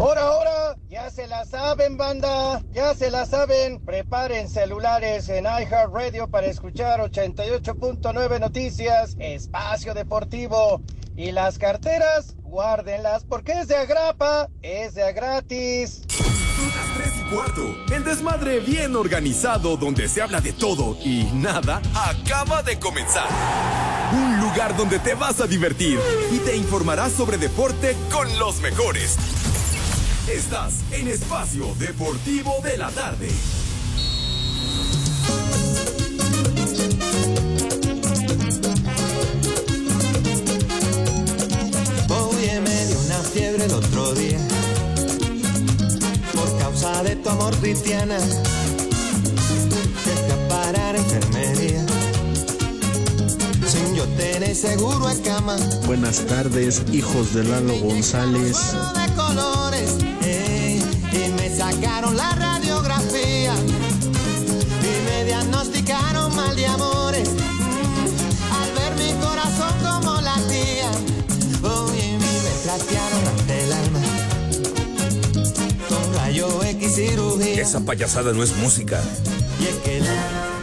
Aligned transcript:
Ahora, 0.00 0.22
ahora, 0.22 0.76
ya 0.88 1.08
se 1.08 1.28
la 1.28 1.44
saben, 1.44 1.96
banda, 1.96 2.60
ya 2.72 2.96
se 2.96 3.12
la 3.12 3.26
saben. 3.26 3.78
Preparen 3.78 4.48
celulares 4.48 5.28
en 5.28 5.44
iHeartRadio 5.44 6.28
para 6.28 6.48
escuchar 6.48 6.98
88.9 6.98 8.40
Noticias, 8.40 9.14
Espacio 9.20 9.94
Deportivo. 9.94 10.82
Y 11.16 11.30
las 11.30 11.58
carteras, 11.58 12.34
guárdenlas 12.42 13.24
porque 13.24 13.52
es 13.52 13.68
de 13.68 13.76
agrapa, 13.76 14.48
es 14.62 14.96
de 14.96 15.12
gratis. 15.12 16.02
Las 16.08 16.96
3 16.96 17.12
y 17.20 17.32
cuarto. 17.32 17.94
El 17.94 18.02
desmadre 18.02 18.58
bien 18.58 18.96
organizado 18.96 19.76
donde 19.76 20.08
se 20.08 20.22
habla 20.22 20.40
de 20.40 20.52
todo 20.54 20.96
y 21.04 21.22
nada 21.34 21.80
acaba 21.94 22.64
de 22.64 22.80
comenzar. 22.80 23.28
Un 24.12 24.40
lugar 24.40 24.76
donde 24.76 24.98
te 24.98 25.14
vas 25.14 25.40
a 25.40 25.46
divertir 25.46 26.00
y 26.32 26.38
te 26.38 26.56
informarás 26.56 27.12
sobre 27.12 27.38
deporte 27.38 27.96
con 28.10 28.26
los 28.40 28.60
mejores. 28.60 29.16
Estás 30.28 30.80
en 30.90 31.06
Espacio 31.08 31.74
Deportivo 31.78 32.54
de 32.62 32.78
la 32.78 32.90
Tarde. 32.90 33.28
Oye, 42.08 42.60
me 42.60 42.86
dio 42.86 42.98
una 43.00 43.18
fiebre 43.18 43.66
el 43.66 43.72
otro 43.74 44.14
día 44.14 44.38
por 46.34 46.58
causa 46.58 47.02
de 47.02 47.16
tu 47.16 47.28
amor 47.28 47.54
cristiana. 47.56 48.16
Te 50.04 50.32
a 50.32 50.48
parar 50.48 50.96
enfermería 50.96 51.84
sin 53.66 53.94
yo 53.94 54.04
tener 54.16 54.56
seguro 54.56 55.10
en 55.10 55.20
cama. 55.22 55.56
Buenas 55.84 56.24
tardes, 56.26 56.82
hijos 56.92 57.34
de 57.34 57.44
Lalo 57.44 57.74
González. 57.78 58.56
de 58.94 59.14
sacaron 61.74 62.16
la 62.16 62.30
radiografía 62.30 63.54
y 64.82 65.04
me 65.06 65.24
diagnosticaron 65.24 66.34
mal 66.34 66.54
de 66.54 66.66
amores. 66.66 67.28
Al 68.60 68.72
ver 68.72 68.94
mi 68.96 69.12
corazón 69.20 69.72
como 69.82 70.20
latía, 70.20 70.90
oye, 71.62 72.18
me 72.18 72.50
trastearon 72.62 73.28
ante 73.28 73.64
el 73.64 73.72
alma 73.72 74.00
con 75.88 76.14
rayo 76.14 76.62
X 76.62 76.94
cirugía. 76.94 77.62
Esa 77.62 77.80
payasada 77.80 78.32
no 78.32 78.42
es 78.42 78.56
música. 78.56 79.02
Y 79.60 79.66
es 79.66 79.76
que 79.76 80.00
la 80.00 80.53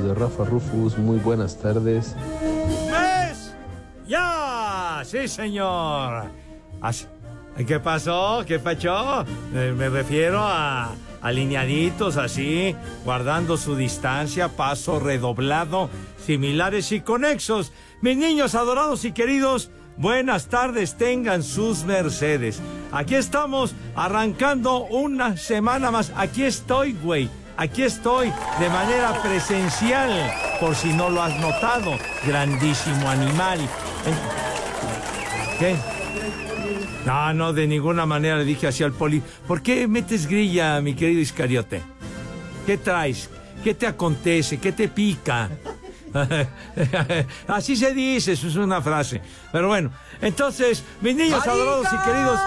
De 0.00 0.14
Rafa 0.14 0.44
Rufus, 0.44 0.96
muy 0.96 1.18
buenas 1.18 1.58
tardes. 1.58 2.16
¡Ya! 4.08 5.02
¡Sí, 5.04 5.28
señor! 5.28 6.30
¿Qué 7.66 7.78
pasó? 7.78 8.42
¿Qué 8.46 8.58
pasó? 8.58 9.24
Eh, 9.54 9.74
me 9.76 9.90
refiero 9.90 10.40
a 10.40 10.94
alineaditos 11.20 12.16
así, 12.16 12.74
guardando 13.04 13.58
su 13.58 13.76
distancia, 13.76 14.48
paso 14.48 14.98
redoblado, 14.98 15.90
similares 16.24 16.90
y 16.92 17.02
conexos. 17.02 17.72
Mis 18.00 18.16
niños 18.16 18.54
adorados 18.54 19.04
y 19.04 19.12
queridos, 19.12 19.70
buenas 19.98 20.46
tardes 20.46 20.96
tengan 20.96 21.42
sus 21.42 21.84
mercedes. 21.84 22.62
Aquí 22.92 23.14
estamos 23.14 23.74
arrancando 23.94 24.84
una 24.84 25.36
semana 25.36 25.90
más. 25.90 26.12
Aquí 26.16 26.44
estoy, 26.44 26.94
güey. 26.94 27.28
Aquí 27.56 27.82
estoy 27.82 28.32
de 28.58 28.68
manera 28.70 29.22
presencial, 29.22 30.10
por 30.60 30.74
si 30.74 30.92
no 30.92 31.10
lo 31.10 31.22
has 31.22 31.38
notado, 31.38 31.98
grandísimo 32.26 33.08
animal. 33.08 33.60
¿Qué? 35.58 35.76
No, 37.06 37.34
no, 37.34 37.52
de 37.52 37.66
ninguna 37.66 38.06
manera 38.06 38.36
le 38.36 38.44
dije 38.44 38.68
así 38.68 38.82
al 38.82 38.92
poli. 38.92 39.22
¿Por 39.46 39.62
qué 39.62 39.86
metes 39.86 40.26
grilla, 40.26 40.80
mi 40.80 40.94
querido 40.94 41.20
Iscariote? 41.20 41.82
¿Qué 42.66 42.78
traes? 42.78 43.28
¿Qué 43.62 43.74
te 43.74 43.86
acontece? 43.86 44.58
¿Qué 44.58 44.72
te 44.72 44.88
pica? 44.88 45.50
Así 47.48 47.76
se 47.76 47.94
dice, 47.94 48.32
eso 48.32 48.48
es 48.48 48.56
una 48.56 48.82
frase. 48.82 49.20
Pero 49.50 49.68
bueno, 49.68 49.90
entonces, 50.20 50.82
mis 51.00 51.16
niños 51.16 51.46
adorados 51.46 51.86
y 51.86 52.06
queridos. 52.06 52.40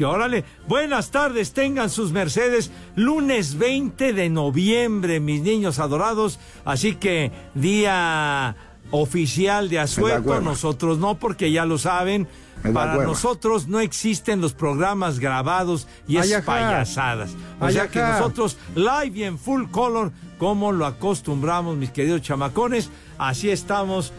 Y 0.00 0.04
órale, 0.04 0.44
buenas 0.66 1.10
tardes, 1.10 1.52
tengan 1.52 1.90
sus 1.90 2.10
mercedes. 2.10 2.70
Lunes 2.96 3.58
20 3.58 4.14
de 4.14 4.30
noviembre, 4.30 5.20
mis 5.20 5.42
niños 5.42 5.78
adorados. 5.78 6.38
Así 6.64 6.94
que 6.94 7.30
día 7.54 8.56
oficial 8.90 9.68
de 9.68 9.78
asueto, 9.78 10.30
hueva. 10.30 10.40
nosotros 10.40 10.96
no, 10.96 11.18
porque 11.18 11.52
ya 11.52 11.66
lo 11.66 11.76
saben. 11.76 12.26
Para 12.72 12.92
hueva. 12.92 13.04
nosotros 13.04 13.68
no 13.68 13.78
existen 13.80 14.40
los 14.40 14.54
programas 14.54 15.18
grabados 15.18 15.86
y 16.08 16.16
es 16.16 16.28
Ay, 16.28 16.32
ajá. 16.32 16.46
payasadas. 16.46 17.32
O 17.60 17.68
sea 17.68 17.88
que 17.88 18.00
nosotros 18.00 18.56
live 18.74 19.18
y 19.18 19.24
en 19.24 19.38
full 19.38 19.64
color, 19.70 20.12
como 20.38 20.72
lo 20.72 20.86
acostumbramos, 20.86 21.76
mis 21.76 21.90
queridos 21.90 22.22
chamacones, 22.22 22.88
así 23.18 23.50
estamos 23.50 24.14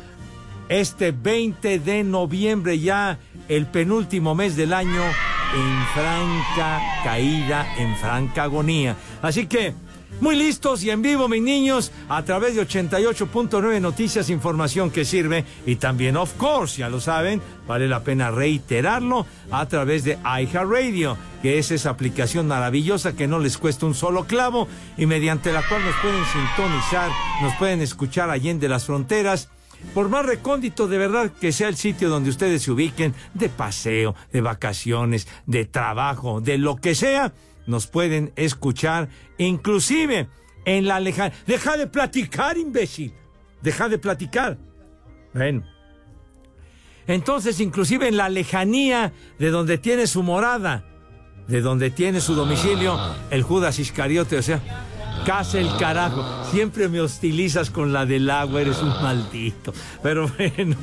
este 0.70 1.12
20 1.12 1.80
de 1.80 2.04
noviembre, 2.04 2.80
ya 2.80 3.18
el 3.48 3.66
penúltimo 3.66 4.36
mes 4.36 4.56
del 4.56 4.74
año, 4.74 5.02
en 5.54 5.86
franca 5.94 6.82
caída, 7.04 7.76
en 7.78 7.96
franca 7.98 8.44
agonía. 8.44 8.96
Así 9.22 9.48
que, 9.48 9.74
muy 10.20 10.36
listos 10.36 10.84
y 10.84 10.92
en 10.92 11.02
vivo, 11.02 11.28
mis 11.28 11.42
niños, 11.42 11.92
a 12.08 12.24
través 12.24 12.56
de 12.56 12.68
88.9 12.68 13.82
Noticias, 13.82 14.30
información 14.30 14.92
que 14.92 15.04
sirve. 15.04 15.46
Y 15.66 15.78
también, 15.78 16.16
of 16.16 16.34
course, 16.34 16.80
ya 16.80 16.90
lo 16.90 17.02
saben, 17.02 17.42
vale 17.68 17.88
la 17.88 18.04
pena 18.04 18.30
reiterarlo, 18.30 19.26
a 19.50 19.66
través 19.68 20.04
de 20.04 20.20
iHeartRadio, 20.24 21.18
que 21.42 21.58
es 21.58 21.72
esa 21.72 21.90
aplicación 21.90 22.48
maravillosa 22.48 23.14
que 23.14 23.28
no 23.28 23.40
les 23.40 23.58
cuesta 23.58 23.86
un 23.86 23.96
solo 23.96 24.26
clavo 24.26 24.68
y 24.98 25.06
mediante 25.08 25.52
la 25.52 25.68
cual 25.68 25.84
nos 25.84 25.96
pueden 25.96 26.24
sintonizar, 26.26 27.10
nos 27.42 27.56
pueden 27.56 27.82
escuchar 27.82 28.30
allende 28.30 28.70
las 28.70 28.86
fronteras. 28.86 29.50
Por 29.94 30.10
más 30.10 30.26
recóndito 30.26 30.88
de 30.88 30.98
verdad 30.98 31.32
que 31.32 31.52
sea 31.52 31.68
el 31.68 31.76
sitio 31.76 32.10
donde 32.10 32.30
ustedes 32.30 32.64
se 32.64 32.72
ubiquen, 32.72 33.14
de 33.34 33.50
paseo, 33.50 34.16
de 34.32 34.42
vacaciones, 34.42 35.28
de 35.46 35.66
trabajo, 35.66 36.40
de 36.40 36.58
lo 36.58 36.78
que 36.78 36.96
sea, 36.96 37.34
nos 37.68 37.88
pueden 37.88 38.32
escuchar, 38.36 39.10
inclusive 39.38 40.30
en 40.66 40.88
la 40.88 41.00
lejana. 41.00 41.34
Deja 41.46 41.78
de 41.78 41.88
platicar, 41.88 42.58
imbécil. 42.58 43.14
Deja 43.62 43.90
de 43.90 43.98
platicar. 43.98 44.58
Bueno. 45.34 45.64
Entonces, 47.08 47.60
inclusive 47.60 48.08
en 48.08 48.18
la 48.18 48.30
lejanía 48.30 49.12
de 49.40 49.50
donde 49.50 49.78
tiene 49.78 50.08
su 50.08 50.24
morada, 50.24 50.86
de 51.48 51.62
donde 51.62 51.90
tiene 51.90 52.22
su 52.22 52.36
domicilio, 52.36 52.98
el 53.30 53.44
Judas 53.44 53.80
Iscariote, 53.80 54.38
o 54.38 54.42
sea, 54.42 54.62
casa 55.26 55.60
el 55.60 55.76
carajo. 55.78 56.24
Siempre 56.52 56.88
me 56.90 57.02
hostilizas 57.02 57.70
con 57.70 57.94
la 57.94 58.06
del 58.06 58.30
agua, 58.30 58.62
eres 58.62 58.82
un 58.82 58.90
maldito. 58.90 59.74
Pero 60.02 60.30
bueno, 60.38 60.76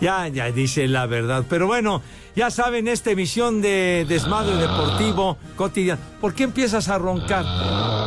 ya, 0.00 0.28
ya 0.28 0.50
dice 0.50 0.86
la 0.88 1.06
verdad. 1.06 1.44
Pero 1.48 1.66
bueno, 1.66 2.02
ya 2.34 2.50
saben, 2.50 2.88
esta 2.88 3.10
emisión 3.10 3.62
de 3.62 4.04
Desmadre 4.08 4.56
Deportivo 4.56 5.38
cotidiano. 5.56 6.00
¿Por 6.20 6.34
qué 6.34 6.44
empiezas 6.44 6.88
a 6.88 6.98
roncar? 6.98 7.44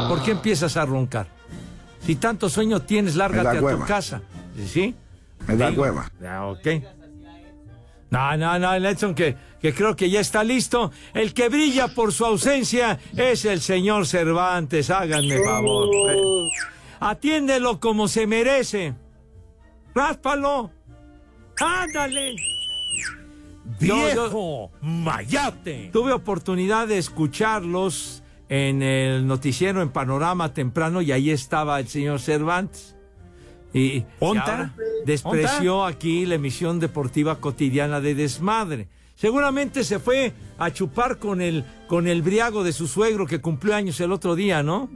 ¿Por 0.08 0.22
qué 0.22 0.32
empiezas 0.32 0.78
a 0.78 0.86
roncar? 0.86 1.28
Si 2.06 2.16
tanto 2.16 2.50
sueño 2.50 2.82
tienes, 2.82 3.16
lárgate 3.16 3.58
a 3.58 3.60
tu 3.60 3.86
casa. 3.86 4.22
¿Sí? 4.68 4.96
Me 5.48 5.56
da 5.56 5.70
Digo, 5.70 5.84
hueva. 5.84 6.12
Ya, 6.22 6.46
ok. 6.46 6.68
No, 8.12 8.36
no, 8.38 8.58
no, 8.58 8.80
Nelson, 8.80 9.14
que, 9.14 9.36
que 9.62 9.74
creo 9.74 9.96
que 9.96 10.10
ya 10.10 10.20
está 10.20 10.44
listo. 10.44 10.92
El 11.14 11.34
que 11.34 11.50
brilla 11.50 11.88
por 11.90 12.12
su 12.12 12.26
ausencia 12.26 13.00
es 13.16 13.46
el 13.46 13.62
señor 13.62 14.08
Cervantes. 14.08 14.90
Háganme 14.90 15.44
favor. 15.44 15.90
Atiéndelo 17.00 17.80
como 17.80 18.08
se 18.08 18.26
merece. 18.26 18.96
Ráspalo. 19.94 20.72
Ándale. 21.60 22.36
¡Viejo 23.80 24.72
mayate! 24.82 25.90
Tuve 25.94 26.12
oportunidad 26.12 26.88
de 26.88 26.98
escucharlos 26.98 28.24
en 28.50 28.82
el 28.82 29.28
noticiero 29.28 29.82
en 29.82 29.90
Panorama 29.90 30.54
Temprano 30.54 31.02
y 31.02 31.12
ahí 31.12 31.30
estaba 31.30 31.80
el 31.80 31.88
señor 31.88 32.20
Cervantes. 32.20 32.96
Y, 33.74 33.80
y 33.80 34.06
¿Onta? 34.20 34.44
ahora 34.44 34.74
despreció 35.06 35.86
aquí 35.86 36.26
la 36.26 36.36
emisión 36.36 36.80
deportiva 36.80 37.40
cotidiana 37.40 38.02
de 38.02 38.16
Desmadre. 38.16 38.88
Seguramente 39.16 39.84
se 39.84 40.00
fue 40.00 40.34
a 40.58 40.72
chupar 40.72 41.18
con 41.18 41.42
el, 41.42 41.66
con 41.88 42.08
el 42.08 42.22
briago 42.22 42.64
de 42.64 42.72
su 42.72 42.88
suegro 42.88 43.26
que 43.28 43.42
cumplió 43.42 43.76
años 43.76 44.00
el 44.00 44.14
otro 44.14 44.36
día, 44.36 44.64
¿no? 44.64 44.90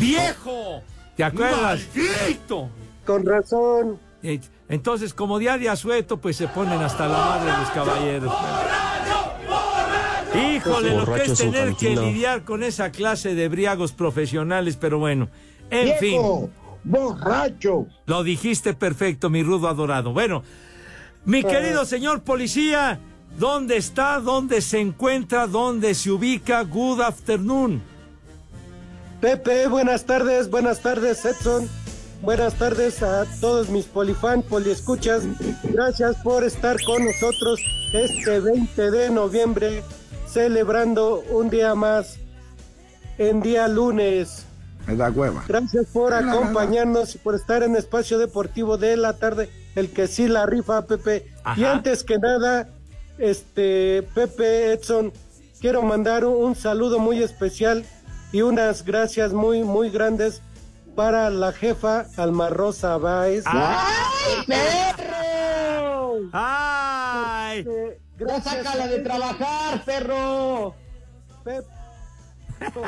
¡Viejo! 0.00 0.82
¿Te 1.16 1.22
acuerdas? 1.22 1.80
¡Maldito! 1.94 2.68
Con 3.06 3.24
razón. 3.24 3.98
Entonces, 4.68 5.14
como 5.14 5.38
día 5.38 5.56
de 5.56 5.68
asueto, 5.68 6.16
pues 6.18 6.36
se 6.36 6.48
ponen 6.48 6.80
hasta 6.82 7.06
la 7.06 7.18
madre 7.18 7.52
los 7.58 7.70
caballeros. 7.70 8.34
Híjole, 10.34 10.96
lo 10.96 11.14
que 11.14 11.22
es 11.22 11.38
tener 11.38 11.74
que 11.74 11.90
lidiar 11.96 12.42
con 12.42 12.62
esa 12.62 12.90
clase 12.90 13.34
de 13.34 13.48
briagos 13.48 13.92
profesionales, 13.92 14.76
pero 14.76 14.98
bueno, 14.98 15.28
en 15.70 15.96
fin. 15.98 16.20
Borracho. 16.84 17.86
Lo 18.06 18.22
dijiste 18.22 18.74
perfecto, 18.74 19.30
mi 19.30 19.42
rudo 19.42 19.68
adorado. 19.68 20.12
Bueno, 20.12 20.42
mi 21.24 21.42
querido 21.42 21.84
señor 21.84 22.22
policía, 22.22 23.00
¿dónde 23.38 23.76
está? 23.76 24.20
¿Dónde 24.20 24.60
se 24.60 24.80
encuentra? 24.80 25.46
¿Dónde 25.46 25.94
se 25.94 26.10
ubica? 26.10 26.62
Good 26.62 27.00
afternoon. 27.00 27.82
Pepe, 29.20 29.66
buenas 29.66 30.04
tardes, 30.04 30.48
buenas 30.48 30.80
tardes, 30.80 31.24
Edson. 31.24 31.68
Buenas 32.22 32.54
tardes 32.54 33.02
a 33.02 33.26
todos 33.40 33.68
mis 33.68 33.84
polifan, 33.84 34.42
poliescuchas. 34.42 35.22
Gracias 35.64 36.16
por 36.16 36.42
estar 36.42 36.76
con 36.84 37.04
nosotros 37.04 37.60
este 37.92 38.40
20 38.40 38.90
de 38.90 39.10
noviembre, 39.10 39.84
celebrando 40.26 41.22
un 41.30 41.48
día 41.48 41.76
más 41.76 42.18
en 43.18 43.40
día 43.40 43.68
lunes. 43.68 44.47
Me 44.88 44.96
da 44.96 45.10
hueva. 45.10 45.44
Gracias 45.46 45.84
por 45.92 46.14
acompañarnos 46.14 47.14
y 47.14 47.18
por 47.18 47.34
estar 47.34 47.62
en 47.62 47.76
Espacio 47.76 48.18
Deportivo 48.18 48.78
de 48.78 48.96
la 48.96 49.12
tarde, 49.12 49.50
el 49.74 49.92
que 49.92 50.08
sí 50.08 50.28
la 50.28 50.46
rifa, 50.46 50.86
Pepe. 50.86 51.30
Y 51.56 51.64
antes 51.64 52.02
que 52.02 52.18
nada, 52.18 52.70
este, 53.18 54.02
Pepe 54.14 54.72
Edson, 54.72 55.12
quiero 55.60 55.82
mandar 55.82 56.24
un, 56.24 56.54
saludo 56.54 56.98
muy 57.00 57.22
especial 57.22 57.84
y 58.32 58.40
unas 58.40 58.82
gracias 58.82 59.34
muy, 59.34 59.62
muy 59.62 59.90
grandes 59.90 60.40
para 60.96 61.28
la 61.28 61.52
jefa 61.52 62.06
Alma 62.16 62.48
Rosa 62.48 62.96
Báez. 62.96 63.44
¡Ay, 63.46 64.46
perro! 64.46 66.30
¡Ay! 66.32 67.62
¡Ya 67.62 68.24
gracias 68.24 68.54
sácala 68.54 68.84
a 68.84 68.88
de 68.88 69.00
trabajar, 69.00 69.84
perro! 69.84 70.74
Pepe, 71.44 71.77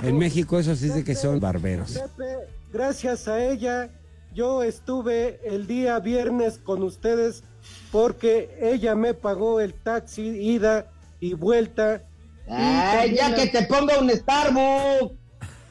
En 0.03 0.19
México 0.19 0.59
eso 0.59 0.75
sí 0.75 0.89
de 0.89 1.05
que 1.05 1.15
son 1.15 1.41
barberos. 1.41 1.93
Pepe, 1.93 2.49
gracias 2.73 3.29
a 3.29 3.45
ella, 3.45 3.91
yo 4.35 4.63
estuve 4.63 5.41
el 5.45 5.67
día 5.67 5.99
viernes 5.99 6.59
con 6.59 6.83
ustedes 6.83 7.43
porque 7.93 8.57
ella 8.61 8.95
me 8.95 9.15
pagó 9.15 9.61
el 9.61 9.75
taxi 9.75 10.23
ida 10.23 10.87
y 11.21 11.35
vuelta. 11.35 12.03
Y 12.47 12.53
¡Ay, 12.53 13.15
ya 13.15 13.35
que 13.35 13.47
te 13.47 13.63
ponga 13.67 13.99
un 13.99 14.11
Starbucks! 14.11 15.15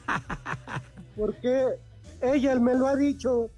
Porque 1.16 1.66
ella 2.22 2.58
me 2.58 2.74
lo 2.74 2.86
ha 2.86 2.96
dicho. 2.96 3.50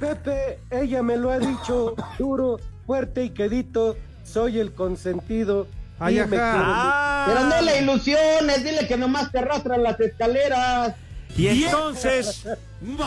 Pepe, 0.00 0.60
ella 0.70 1.02
me 1.02 1.16
lo 1.16 1.30
ha 1.30 1.38
dicho 1.38 1.94
duro, 2.18 2.58
fuerte 2.86 3.24
y 3.24 3.30
quedito. 3.30 3.96
Soy 4.24 4.60
el 4.60 4.72
consentido. 4.74 5.66
Ay, 5.98 6.18
ajá. 6.18 6.28
¡Ah! 6.34 7.24
Pero 7.26 7.44
no 7.44 7.62
le 7.62 7.80
ilusiones, 7.80 8.64
dile 8.64 8.86
que 8.86 8.96
nomás 8.96 9.30
te 9.32 9.38
arrastran 9.38 9.82
las 9.82 9.98
escaleras. 10.00 10.94
Y 11.36 11.48
entonces, 11.48 12.46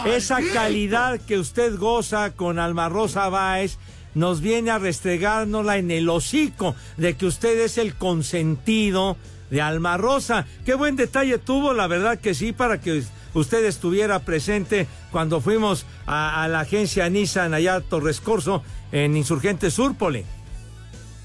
esa 0.06 0.40
calidad 0.54 1.20
que 1.20 1.38
usted 1.38 1.78
goza 1.78 2.32
con 2.32 2.60
Alma 2.60 2.88
Rosa 2.88 3.30
Báez 3.30 3.78
nos 4.14 4.42
viene 4.42 4.72
a 4.72 4.78
restregárnosla 4.78 5.78
en 5.78 5.92
el 5.92 6.10
hocico 6.10 6.76
de 6.98 7.16
que 7.16 7.26
usted 7.26 7.60
es 7.60 7.78
el 7.78 7.96
consentido 7.96 9.18
de 9.50 9.62
Alma 9.62 9.98
Rosa. 9.98 10.46
Qué 10.66 10.76
buen 10.76 10.96
detalle 10.96 11.38
tuvo, 11.38 11.74
la 11.74 11.88
verdad 11.88 12.20
que 12.20 12.34
sí, 12.34 12.54
para 12.54 12.80
que 12.80 13.04
usted 13.34 13.66
estuviera 13.66 14.20
presente 14.20 14.88
cuando 15.12 15.42
fuimos 15.42 15.86
a, 16.06 16.44
a 16.44 16.48
la 16.48 16.62
agencia 16.62 17.10
Nissan 17.10 17.54
allá 17.54 17.76
a 17.76 17.82
Torres 17.82 18.22
Corso 18.22 18.64
en 18.92 19.18
Insurgente 19.18 19.72
Surpole. 19.72 20.26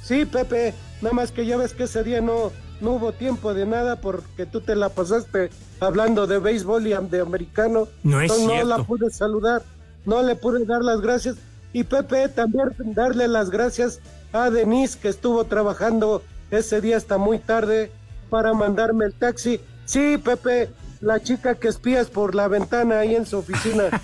Sí, 0.02 0.24
Pepe, 0.24 0.72
nada 1.00 1.14
más 1.14 1.32
que 1.32 1.46
ya 1.46 1.56
ves 1.56 1.72
que 1.72 1.84
ese 1.84 2.02
día 2.02 2.20
no, 2.20 2.52
no 2.80 2.92
hubo 2.92 3.12
tiempo 3.12 3.54
de 3.54 3.66
nada 3.66 4.00
porque 4.00 4.46
tú 4.46 4.60
te 4.60 4.74
la 4.76 4.88
pasaste 4.88 5.50
hablando 5.80 6.26
de 6.26 6.38
béisbol 6.38 6.86
y 6.86 6.94
de 6.94 7.20
americano. 7.20 7.88
No 8.02 8.20
es 8.20 8.30
Entonces, 8.30 8.46
cierto. 8.46 8.68
No 8.68 8.78
la 8.78 8.84
pude 8.84 9.10
saludar, 9.10 9.62
no 10.04 10.22
le 10.22 10.36
pude 10.36 10.64
dar 10.64 10.82
las 10.82 11.00
gracias. 11.00 11.36
Y 11.72 11.84
Pepe, 11.84 12.28
también 12.28 12.70
darle 12.94 13.28
las 13.28 13.50
gracias 13.50 14.00
a 14.32 14.50
Denise 14.50 14.98
que 14.98 15.08
estuvo 15.08 15.44
trabajando 15.44 16.22
ese 16.50 16.80
día 16.80 16.96
hasta 16.96 17.18
muy 17.18 17.38
tarde 17.38 17.90
para 18.30 18.54
mandarme 18.54 19.06
el 19.06 19.14
taxi. 19.14 19.60
Sí, 19.84 20.18
Pepe, 20.18 20.70
la 21.00 21.20
chica 21.20 21.54
que 21.54 21.68
espías 21.68 22.08
por 22.08 22.34
la 22.34 22.48
ventana 22.48 23.00
ahí 23.00 23.14
en 23.14 23.26
su 23.26 23.38
oficina. 23.38 23.84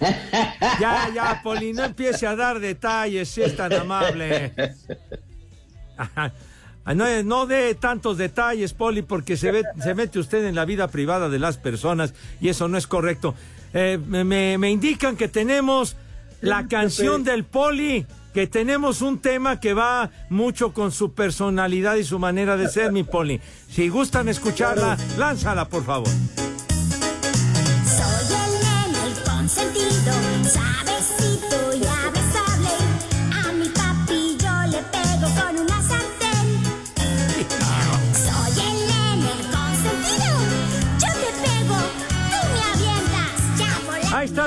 Ya, 0.80 1.08
ya, 1.14 1.40
Poli, 1.42 1.72
no 1.72 1.84
empiece 1.84 2.26
a 2.26 2.34
dar 2.34 2.58
detalles, 2.58 3.28
si 3.28 3.42
es 3.42 3.56
tan 3.56 3.72
amable. 3.72 4.52
Ajá. 5.96 6.32
Ah, 6.84 6.94
No, 6.94 7.06
no 7.22 7.46
dé 7.46 7.74
tantos 7.74 8.18
detalles, 8.18 8.74
Poli, 8.74 9.00
porque 9.02 9.36
se, 9.36 9.50
ve, 9.52 9.62
se 9.82 9.94
mete 9.94 10.18
usted 10.18 10.44
en 10.44 10.54
la 10.54 10.64
vida 10.66 10.88
privada 10.88 11.28
de 11.30 11.38
las 11.38 11.56
personas 11.56 12.12
y 12.40 12.48
eso 12.50 12.68
no 12.68 12.76
es 12.76 12.86
correcto. 12.86 13.34
Eh, 13.72 13.98
me, 14.06 14.22
me- 14.24 14.58
me 14.58 14.70
indican 14.70 15.16
que 15.16 15.28
tenemos 15.28 15.96
la 16.42 16.68
canción 16.68 17.24
del 17.24 17.44
Poli, 17.44 18.06
que 18.34 18.46
tenemos 18.46 19.00
un 19.00 19.18
tema 19.20 19.60
que 19.60 19.72
va 19.72 20.10
mucho 20.28 20.72
con 20.74 20.92
su 20.92 21.14
personalidad 21.14 21.94
y 21.96 22.04
su 22.04 22.18
manera 22.18 22.56
de 22.58 22.68
ser, 22.68 22.92
mi 22.92 23.02
Poli. 23.02 23.40
Si 23.70 23.88
gustan 23.88 24.28
escucharla, 24.28 24.98
lánzala, 25.16 25.66
por 25.68 25.84
favor. 25.84 26.08
Soy 27.84 28.26
el 28.28 28.52
nene, 28.92 29.06
el 29.06 29.14
consentido, 29.24 30.12
suavecito 30.52 31.56
y 31.73 31.73
abrazable. 31.73 31.73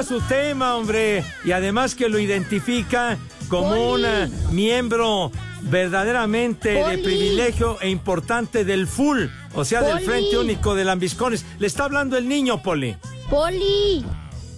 Su 0.04 0.22
tema, 0.22 0.76
hombre. 0.76 1.24
Y 1.44 1.52
además 1.52 1.96
que 1.96 2.10
lo 2.10 2.20
identifica 2.20 3.18
como 3.50 3.70
Poli. 3.70 4.04
un 4.04 4.06
eh, 4.06 4.30
miembro 4.52 5.32
verdaderamente 5.64 6.70
de 6.72 6.98
privilegio 6.98 7.80
e 7.82 7.90
importante 7.90 8.64
del 8.66 8.88
full, 8.88 9.26
o 9.54 9.66
sea, 9.66 9.82
del. 9.82 10.00
Frente 10.00 10.38
Único 10.38 10.76
de 10.76 10.86
Lambiscones. 10.86 11.46
Le 11.60 11.68
está 11.68 11.86
hablando 11.86 12.18
el 12.18 12.28
niño, 12.28 12.62
Poli. 12.62 12.96
Poli, 13.30 14.06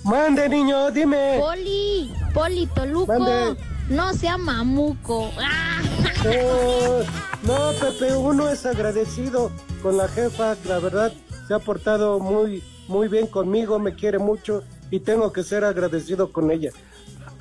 Mande, 0.04 0.50
niño, 0.50 0.92
dime. 0.92 1.38
Poli, 1.40 2.14
Poli 2.34 2.68
Toluco, 2.68 3.20
Mande. 3.20 3.62
no 3.90 4.14
sea 4.14 4.38
mamuco. 4.38 5.32
Ah. 5.40 5.82
Oh, 6.26 7.02
no, 7.44 7.72
Pepe, 7.80 8.16
uno 8.16 8.50
es 8.50 8.66
agradecido 8.66 9.52
con 9.82 9.98
la 9.98 10.08
jefa, 10.10 10.56
la 10.66 10.80
verdad, 10.80 11.14
se 11.48 11.54
ha 11.54 11.60
portado 11.60 12.20
muy, 12.20 12.64
muy 12.88 13.08
bien 13.08 13.28
conmigo, 13.28 13.80
me 13.80 13.96
quiere 13.96 14.20
mucho 14.20 14.64
y 14.92 15.00
tengo 15.00 15.32
que 15.32 15.44
ser 15.44 15.64
agradecido 15.64 16.32
con 16.32 16.52
ella. 16.52 16.72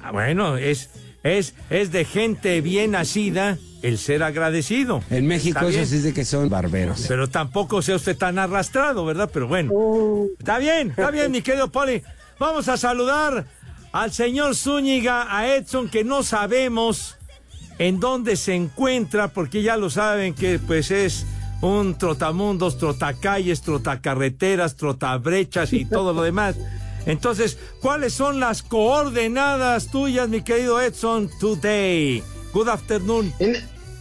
Ah, 0.03 0.13
Bueno, 0.13 0.57
es, 0.57 0.91
es, 1.23 1.55
es 1.71 1.93
de 1.93 2.05
gente 2.05 2.61
bien 2.61 2.93
nacida 2.93 3.59
el 3.83 3.99
ser 3.99 4.23
agradecido. 4.23 5.03
En 5.11 5.27
México 5.27 5.67
eso 5.67 5.85
sí 5.85 5.99
de 5.99 6.13
que 6.13 6.25
son 6.25 6.49
barberos. 6.49 7.05
Pero 7.07 7.29
tampoco 7.29 7.83
sea 7.83 7.97
usted 7.97 8.17
tan 8.17 8.39
arrastrado, 8.39 9.05
¿verdad? 9.05 9.31
Pero 9.33 9.47
bueno. 9.47 9.73
Uh, 9.73 10.29
Está 10.39 10.59
bien, 10.59 10.91
está 10.91 11.11
bien, 11.11 11.31
mi 11.31 11.43
querido 11.43 11.71
Poli. 11.71 12.03
Vamos 12.39 12.69
a 12.69 12.77
saludar 12.77 13.47
al 13.93 14.13
señor 14.13 14.55
Zúñiga, 14.55 15.37
a 15.37 15.55
Edson, 15.55 15.89
que 15.89 16.05
no 16.05 16.23
sabemos 16.23 17.17
en 17.79 18.01
dónde 18.01 18.37
se 18.37 18.55
encuentra, 18.55 19.29
porque 19.29 19.63
ya 19.63 19.77
lo 19.77 19.91
saben 19.91 20.35
que 20.35 20.59
pues 20.59 20.91
es 20.91 21.27
un 21.61 21.97
trotamundos, 21.97 22.79
trotacalles, 22.79 23.63
trotacarreteras, 23.63 24.77
trotabrechas 24.77 25.73
y 25.73 25.85
todo 25.85 26.13
lo 26.13 26.23
demás. 26.23 26.57
Entonces, 27.07 27.59
¿cuáles 27.81 28.13
son 28.13 28.41
las 28.41 28.63
coordenadas 28.63 29.91
tuyas, 29.91 30.29
mi 30.29 30.43
querido 30.43 30.81
Edson, 30.81 31.31
today? 31.41 32.23
Good 32.53 32.69
afternoon. 32.69 33.33
En- 33.39 33.57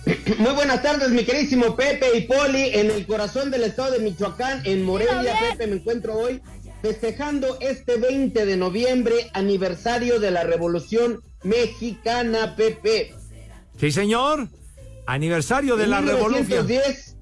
Muy 0.37 0.53
buenas 0.53 0.81
tardes, 0.81 1.09
mi 1.09 1.25
queridísimo 1.25 1.75
Pepe 1.75 2.17
y 2.17 2.21
Poli, 2.21 2.69
en 2.73 2.91
el 2.91 3.05
corazón 3.05 3.51
del 3.51 3.63
estado 3.63 3.91
de 3.93 3.99
Michoacán, 3.99 4.61
en 4.65 4.83
Morelia, 4.83 5.35
Pepe, 5.51 5.67
me 5.67 5.75
encuentro 5.77 6.15
hoy 6.15 6.41
festejando 6.81 7.57
este 7.59 7.97
20 7.97 8.45
de 8.45 8.55
noviembre, 8.55 9.29
aniversario 9.33 10.19
de 10.21 10.31
la 10.31 10.43
Revolución 10.43 11.21
Mexicana, 11.43 12.55
Pepe. 12.55 13.13
Sí, 13.79 13.91
señor. 13.91 14.47
Aniversario 15.05 15.75
de 15.75 15.85
En 15.85 15.89
la 15.89 16.01
revolución. 16.01 16.47
1910, 16.47 17.15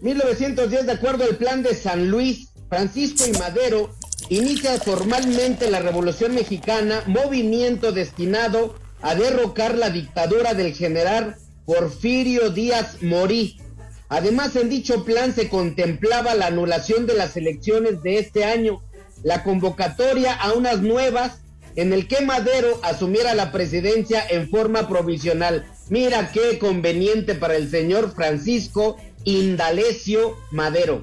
1910, 0.00 0.86
de 0.86 0.92
acuerdo 0.92 1.24
al 1.24 1.36
plan 1.36 1.62
de 1.62 1.74
San 1.74 2.08
Luis, 2.10 2.48
Francisco 2.68 3.24
y 3.26 3.32
Madero 3.38 3.90
inicia 4.28 4.78
formalmente 4.80 5.70
la 5.70 5.80
Revolución 5.80 6.34
Mexicana, 6.34 7.02
movimiento 7.06 7.92
destinado 7.92 8.74
a 9.02 9.14
derrocar 9.14 9.76
la 9.76 9.90
dictadura 9.90 10.54
del 10.54 10.74
general 10.74 11.36
Porfirio 11.66 12.50
Díaz 12.50 13.02
Morí. 13.02 13.60
Además, 14.08 14.56
en 14.56 14.70
dicho 14.70 15.04
plan 15.04 15.34
se 15.34 15.48
contemplaba 15.48 16.34
la 16.34 16.46
anulación 16.46 17.06
de 17.06 17.14
las 17.14 17.36
elecciones 17.36 18.02
de 18.02 18.18
este 18.18 18.44
año, 18.44 18.82
la 19.22 19.42
convocatoria 19.42 20.34
a 20.34 20.52
unas 20.52 20.80
nuevas 20.80 21.40
en 21.76 21.92
el 21.92 22.06
que 22.06 22.20
Madero 22.20 22.78
asumiera 22.82 23.34
la 23.34 23.50
presidencia 23.50 24.24
en 24.28 24.48
forma 24.48 24.88
provisional. 24.88 25.66
Mira 25.88 26.30
qué 26.32 26.58
conveniente 26.58 27.34
para 27.34 27.56
el 27.56 27.70
señor 27.70 28.14
Francisco 28.14 28.96
Indalecio 29.24 30.36
Madero. 30.50 31.02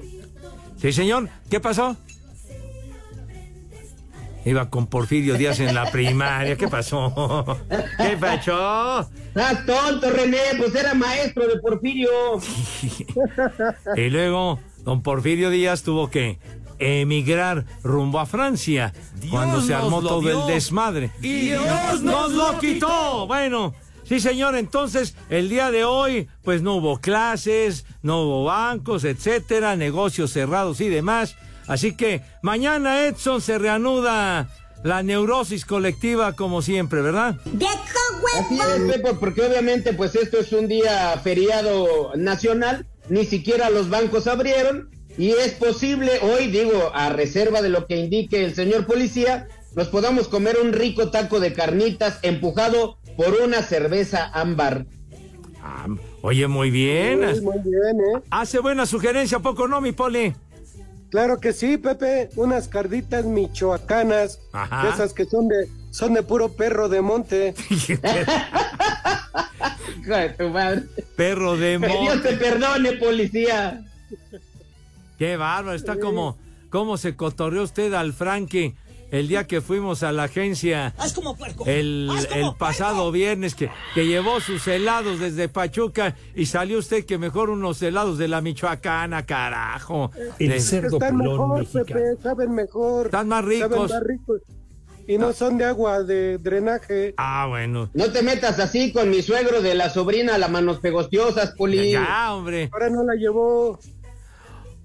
Sí, 0.80 0.92
señor. 0.92 1.28
¿Qué 1.50 1.60
pasó? 1.60 1.96
Iba 4.44 4.70
con 4.70 4.86
Porfirio 4.88 5.34
Díaz 5.38 5.60
en 5.60 5.74
la 5.74 5.90
primaria. 5.92 6.56
¿Qué 6.56 6.66
pasó? 6.66 7.58
¿Qué 7.96 8.16
pasó? 8.16 9.08
Estás 9.28 9.64
tonto, 9.66 10.10
René, 10.10 10.38
pues 10.58 10.74
era 10.74 10.94
maestro 10.94 11.46
de 11.46 11.60
Porfirio. 11.60 12.10
Y 13.96 14.10
luego, 14.10 14.58
don 14.84 15.02
Porfirio 15.02 15.50
Díaz 15.50 15.82
tuvo 15.84 16.10
que 16.10 16.38
emigrar 16.78 17.64
rumbo 17.84 18.18
a 18.18 18.26
Francia 18.26 18.92
cuando 19.30 19.60
se 19.60 19.74
armó 19.74 20.02
todo 20.02 20.20
dio. 20.20 20.46
el 20.48 20.54
desmadre. 20.54 21.10
Y 21.20 21.32
Dios 21.50 22.02
nos 22.02 22.32
lo 22.32 22.58
quitó. 22.58 23.28
Bueno, 23.28 23.74
sí, 24.02 24.18
señor. 24.18 24.56
Entonces, 24.56 25.14
el 25.30 25.48
día 25.48 25.70
de 25.70 25.84
hoy, 25.84 26.28
pues 26.42 26.62
no 26.62 26.74
hubo 26.74 26.98
clases, 26.98 27.86
no 28.02 28.22
hubo 28.22 28.44
bancos, 28.44 29.04
etcétera, 29.04 29.76
negocios 29.76 30.32
cerrados 30.32 30.80
y 30.80 30.88
demás. 30.88 31.36
Así 31.66 31.96
que 31.96 32.22
mañana, 32.42 33.06
Edson, 33.06 33.40
se 33.40 33.58
reanuda 33.58 34.48
la 34.82 35.02
neurosis 35.02 35.64
colectiva 35.64 36.32
como 36.32 36.62
siempre, 36.62 37.02
¿verdad? 37.02 37.36
Así 38.38 38.58
es, 38.58 38.92
Pepe, 38.92 39.14
porque 39.14 39.42
obviamente 39.42 39.92
pues 39.92 40.14
esto 40.14 40.38
es 40.38 40.52
un 40.52 40.68
día 40.68 41.18
feriado 41.22 42.12
nacional, 42.16 42.86
ni 43.08 43.24
siquiera 43.24 43.70
los 43.70 43.90
bancos 43.90 44.26
abrieron 44.26 44.90
y 45.18 45.30
es 45.30 45.52
posible 45.52 46.10
hoy, 46.22 46.48
digo, 46.48 46.90
a 46.94 47.10
reserva 47.10 47.60
de 47.60 47.68
lo 47.68 47.86
que 47.86 47.96
indique 47.96 48.44
el 48.44 48.54
señor 48.54 48.86
policía, 48.86 49.46
nos 49.74 49.88
podamos 49.88 50.28
comer 50.28 50.56
un 50.62 50.72
rico 50.72 51.10
taco 51.10 51.38
de 51.38 51.52
carnitas 51.52 52.18
empujado 52.22 52.98
por 53.16 53.34
una 53.44 53.62
cerveza 53.62 54.30
ámbar. 54.32 54.86
Ah, 55.62 55.86
oye, 56.22 56.48
muy 56.48 56.70
bien. 56.70 57.20
Muy, 57.20 57.40
muy 57.40 57.58
bien, 57.58 58.00
¿eh? 58.16 58.22
Hace 58.30 58.58
buena 58.58 58.86
sugerencia, 58.86 59.38
¿a 59.38 59.42
poco 59.42 59.68
no, 59.68 59.80
mi 59.80 59.92
poli? 59.92 60.34
Claro 61.12 61.38
que 61.40 61.52
sí, 61.52 61.76
Pepe. 61.76 62.30
Unas 62.36 62.66
carditas 62.68 63.26
michoacanas. 63.26 64.40
Ajá. 64.52 64.88
Esas 64.88 65.12
que 65.12 65.26
son 65.26 65.46
de, 65.46 65.68
son 65.90 66.14
de 66.14 66.22
puro 66.22 66.54
perro 66.54 66.88
de 66.88 67.02
monte. 67.02 67.54
Hijo 67.70 68.00
de 70.16 70.28
tu 70.30 70.48
madre. 70.48 70.82
Perro 71.14 71.56
de 71.58 71.78
Que 71.78 71.86
Dios 71.86 72.22
te 72.22 72.30
monte. 72.30 72.36
perdone, 72.36 72.92
policía. 72.94 73.84
Qué 75.18 75.36
bárbaro, 75.36 75.76
está 75.76 76.00
como, 76.00 76.38
como 76.70 76.96
se 76.96 77.14
cotorreó 77.14 77.62
usted 77.62 77.92
al 77.92 78.14
Frankie 78.14 78.74
el 79.12 79.28
día 79.28 79.46
que 79.46 79.60
fuimos 79.60 80.02
a 80.02 80.10
la 80.10 80.24
agencia 80.24 80.92
el, 81.66 82.10
el 82.34 82.54
pasado 82.58 83.12
viernes 83.12 83.54
que, 83.54 83.70
que 83.94 84.06
llevó 84.06 84.40
sus 84.40 84.66
helados 84.66 85.20
desde 85.20 85.48
Pachuca 85.48 86.16
y 86.34 86.46
salió 86.46 86.78
usted 86.78 87.04
que 87.04 87.18
mejor 87.18 87.50
unos 87.50 87.80
helados 87.82 88.18
de 88.18 88.26
la 88.26 88.40
Michoacana, 88.40 89.24
carajo. 89.24 90.10
De- 90.38 90.56
Están 90.56 91.16
mejor, 91.18 91.64
Pepe, 91.72 92.16
saben 92.22 92.52
mejor. 92.54 93.06
Están 93.06 93.28
más 93.28 93.44
ricos. 93.44 93.68
Saben 93.70 93.88
más 93.88 94.02
ricos. 94.02 94.40
Y 95.06 95.18
no 95.18 95.32
son 95.32 95.58
de 95.58 95.64
agua, 95.64 96.04
de 96.04 96.38
drenaje. 96.38 97.12
Ah, 97.16 97.46
bueno. 97.48 97.90
No 97.92 98.10
te 98.12 98.22
metas 98.22 98.58
así 98.60 98.92
con 98.92 99.10
mi 99.10 99.20
suegro 99.20 99.60
de 99.60 99.74
la 99.74 99.90
sobrina, 99.90 100.38
la 100.38 100.46
manos 100.48 100.78
pegostiosas, 100.78 101.50
poli. 101.56 101.90
Ya, 101.92 102.32
hombre. 102.32 102.70
Ahora 102.72 102.88
no 102.88 103.02
la 103.04 103.14
llevó. 103.14 103.78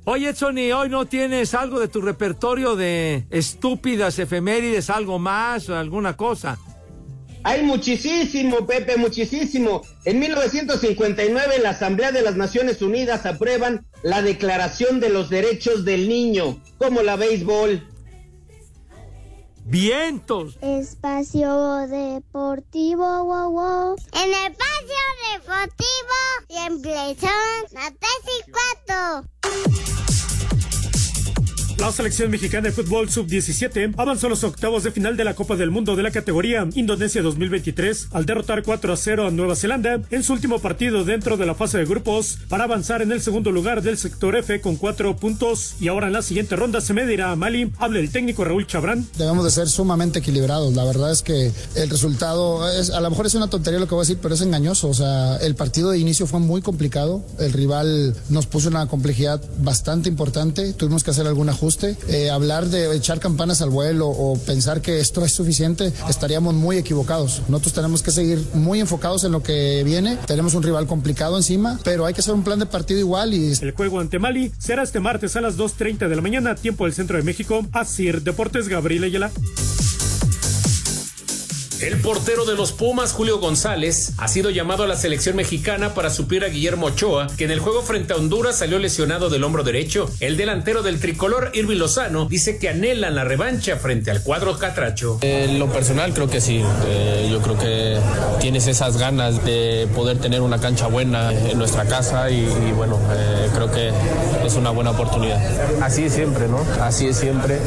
Oye, 0.09 0.33
Sony, 0.33 0.71
hoy 0.73 0.87
no 0.87 1.05
tienes 1.05 1.53
algo 1.53 1.81
de 1.81 1.89
tu 1.89 1.99
repertorio 1.99 2.77
de 2.77 3.27
estúpidas 3.29 4.17
efemérides, 4.19 4.89
algo 4.89 5.19
más 5.19 5.69
alguna 5.69 6.15
cosa. 6.15 6.57
Hay 7.43 7.63
muchísimo, 7.63 8.65
Pepe, 8.65 8.95
muchísimo. 8.95 9.81
En 10.05 10.19
1959 10.19 11.59
la 11.61 11.71
Asamblea 11.71 12.13
de 12.13 12.21
las 12.21 12.37
Naciones 12.37 12.81
Unidas 12.81 13.25
aprueban 13.25 13.85
la 14.01 14.21
Declaración 14.21 15.01
de 15.01 15.09
los 15.09 15.29
Derechos 15.29 15.83
del 15.83 16.07
Niño, 16.07 16.57
como 16.77 17.01
la 17.01 17.17
béisbol. 17.17 17.85
Vientos. 19.69 20.57
Espacio 20.61 21.87
Deportivo, 21.87 23.25
wow, 23.25 23.51
wow. 23.51 23.95
En 24.13 24.23
el 24.23 24.51
Espacio 24.53 25.03
Deportivo 25.33 26.17
siempre 26.47 27.15
son 27.19 27.73
las 27.73 27.91
tres 27.99 28.21
y 28.39 28.51
cuatro. 28.51 30.06
La 31.79 31.91
selección 31.91 32.31
mexicana 32.31 32.69
de 32.69 32.73
fútbol 32.73 33.07
sub-17 33.07 33.93
avanzó 33.97 34.25
a 34.25 34.29
los 34.31 34.43
octavos 34.43 34.83
de 34.83 34.91
final 34.91 35.15
de 35.15 35.23
la 35.23 35.35
Copa 35.35 35.55
del 35.55 35.69
Mundo 35.69 35.95
de 35.95 36.01
la 36.01 36.09
categoría 36.09 36.67
Indonesia 36.73 37.21
2023 37.21 38.07
al 38.11 38.25
derrotar 38.25 38.63
4 38.63 38.91
a 38.91 38.97
0 38.97 39.27
a 39.27 39.31
Nueva 39.31 39.55
Zelanda 39.55 40.01
en 40.09 40.23
su 40.23 40.33
último 40.33 40.57
partido 40.57 41.05
dentro 41.05 41.37
de 41.37 41.45
la 41.45 41.53
fase 41.53 41.77
de 41.77 41.85
grupos 41.85 42.39
para 42.49 42.63
avanzar 42.63 43.03
en 43.03 43.11
el 43.11 43.21
segundo 43.21 43.51
lugar 43.51 43.83
del 43.83 43.97
sector 43.99 44.35
F 44.35 44.59
con 44.59 44.75
cuatro 44.75 45.15
puntos 45.17 45.75
y 45.79 45.87
ahora 45.87 46.07
en 46.07 46.13
la 46.13 46.23
siguiente 46.23 46.55
ronda 46.55 46.81
se 46.81 46.95
medirá 46.95 47.31
a 47.31 47.35
Mali. 47.35 47.71
Habla 47.77 47.99
el 47.99 48.11
técnico 48.11 48.43
Raúl 48.43 48.65
Chabrán. 48.65 49.07
Debemos 49.15 49.45
de 49.45 49.51
ser 49.51 49.69
sumamente 49.69 50.19
equilibrados. 50.19 50.73
La 50.73 50.83
verdad 50.83 51.11
es 51.11 51.21
que 51.21 51.51
el 51.75 51.89
resultado, 51.91 52.67
es, 52.71 52.89
a 52.89 52.99
lo 53.01 53.09
mejor 53.11 53.27
es 53.27 53.35
una 53.35 53.49
tontería 53.51 53.79
lo 53.79 53.87
que 53.87 53.93
voy 53.93 54.01
a 54.01 54.07
decir, 54.07 54.17
pero 54.19 54.33
es 54.33 54.41
engañoso. 54.41 54.89
O 54.89 54.95
sea, 54.95 55.37
el 55.37 55.55
partido 55.55 55.91
de 55.91 55.99
inicio 55.99 56.25
fue 56.25 56.39
muy 56.39 56.63
complicado. 56.63 57.23
El 57.39 57.53
rival 57.53 58.15
nos 58.29 58.47
puso 58.47 58.67
una 58.69 58.87
complejidad 58.87 59.41
bastante 59.59 60.09
importante. 60.09 60.73
Tuvimos 60.73 61.03
que 61.03 61.11
hacer 61.11 61.27
algún 61.27 61.49
ajuste. 61.67 61.97
Eh, 62.07 62.29
hablar 62.29 62.67
de 62.67 62.95
echar 62.95 63.19
campanas 63.19 63.61
al 63.61 63.69
vuelo 63.69 64.07
o 64.07 64.37
pensar 64.37 64.81
que 64.81 64.99
esto 64.99 65.25
es 65.25 65.33
suficiente, 65.33 65.91
estaríamos 66.09 66.53
muy 66.53 66.77
equivocados. 66.77 67.41
Nosotros 67.49 67.73
tenemos 67.73 68.01
que 68.01 68.11
seguir 68.11 68.41
muy 68.53 68.79
enfocados 68.79 69.23
en 69.25 69.33
lo 69.33 69.43
que 69.43 69.83
viene. 69.83 70.17
Tenemos 70.27 70.53
un 70.53 70.63
rival 70.63 70.87
complicado 70.87 71.35
encima, 71.35 71.79
pero 71.83 72.05
hay 72.05 72.13
que 72.13 72.21
hacer 72.21 72.33
un 72.33 72.43
plan 72.43 72.59
de 72.59 72.65
partido 72.65 72.99
igual 72.99 73.33
y 73.33 73.51
El 73.61 73.71
juego 73.71 73.99
ante 73.99 74.17
Mali 74.17 74.51
será 74.57 74.83
este 74.83 74.99
martes 74.99 75.35
a 75.35 75.41
las 75.41 75.57
2.30 75.57 76.07
de 76.07 76.15
la 76.15 76.21
mañana, 76.21 76.55
tiempo 76.55 76.85
del 76.85 76.93
centro 76.93 77.17
de 77.17 77.23
México. 77.23 77.65
Asir 77.73 78.21
Deportes 78.21 78.69
Gabriel 78.69 79.03
Ayala. 79.03 79.31
El 81.81 81.97
portero 82.01 82.45
de 82.45 82.55
los 82.55 82.71
Pumas, 82.71 83.11
Julio 83.13 83.37
González, 83.39 84.13
ha 84.17 84.27
sido 84.27 84.49
llamado 84.49 84.83
a 84.83 84.87
la 84.87 84.95
selección 84.95 85.35
mexicana 85.35 85.93
para 85.93 86.09
suplir 86.09 86.43
a 86.43 86.47
Guillermo 86.47 86.87
Ochoa, 86.87 87.27
que 87.37 87.45
en 87.45 87.51
el 87.51 87.59
juego 87.59 87.83
frente 87.83 88.13
a 88.13 88.15
Honduras 88.15 88.57
salió 88.57 88.79
lesionado 88.79 89.29
del 89.29 89.43
hombro 89.43 89.63
derecho. 89.63 90.09
El 90.19 90.37
delantero 90.37 90.81
del 90.81 90.99
tricolor, 90.99 91.51
Irving 91.53 91.77
Lozano, 91.77 92.25
dice 92.25 92.57
que 92.57 92.69
anhelan 92.69 93.13
la 93.13 93.25
revancha 93.25 93.75
frente 93.77 94.09
al 94.09 94.23
cuadro 94.23 94.57
catracho. 94.57 95.19
En 95.21 95.59
lo 95.59 95.67
personal 95.71 96.13
creo 96.13 96.27
que 96.27 96.41
sí, 96.41 96.63
Eh, 96.87 97.27
yo 97.31 97.41
creo 97.41 97.57
que 97.59 97.99
tienes 98.39 98.65
esas 98.67 98.97
ganas 98.97 99.45
de 99.45 99.87
poder 99.93 100.17
tener 100.17 100.41
una 100.41 100.59
cancha 100.59 100.87
buena 100.87 101.31
en 101.31 101.57
nuestra 101.59 101.85
casa 101.85 102.29
y, 102.31 102.39
y 102.39 102.71
bueno, 102.75 102.99
eh, 103.11 103.49
creo 103.53 103.71
que 103.71 103.91
es 104.45 104.55
una 104.55 104.71
buena 104.71 104.91
oportunidad. 104.91 105.39
Así 105.81 106.03
es 106.05 106.13
siempre, 106.13 106.47
¿no? 106.47 106.59
Así 106.81 107.07
es 107.07 107.17
siempre, 107.17 107.59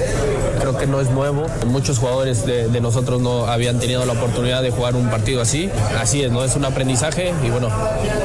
creo 0.58 0.76
que 0.76 0.86
no 0.86 1.00
es 1.00 1.10
nuevo. 1.10 1.46
Muchos 1.66 1.98
jugadores 1.98 2.44
de, 2.44 2.68
de 2.68 2.80
nosotros 2.80 3.20
no 3.20 3.46
habían 3.46 3.78
tenido 3.78 3.99
la 4.06 4.12
oportunidad 4.12 4.62
de 4.62 4.70
jugar 4.70 4.94
un 4.94 5.08
partido 5.10 5.40
así. 5.40 5.70
Así 5.98 6.22
es, 6.22 6.32
¿no? 6.32 6.44
Es 6.44 6.56
un 6.56 6.64
aprendizaje 6.64 7.32
y 7.44 7.50
bueno, 7.50 7.68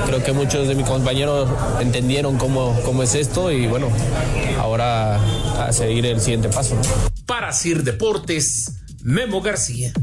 creo 0.05 0.24
que 0.24 0.32
muchos 0.32 0.67
de 0.67 0.75
mis 0.75 0.86
compañeros 0.86 1.50
entendieron 1.79 2.38
cómo, 2.38 2.79
cómo 2.84 3.03
es 3.03 3.15
esto 3.15 3.51
y 3.51 3.67
bueno, 3.67 3.88
ahora 4.60 5.20
a 5.60 5.72
seguir 5.72 6.05
el 6.05 6.20
siguiente 6.20 6.50
paso. 6.50 6.75
Para 7.25 7.51
Sir 7.51 7.84
Deportes, 7.84 8.72
Memo 9.01 9.41
García. 9.41 9.94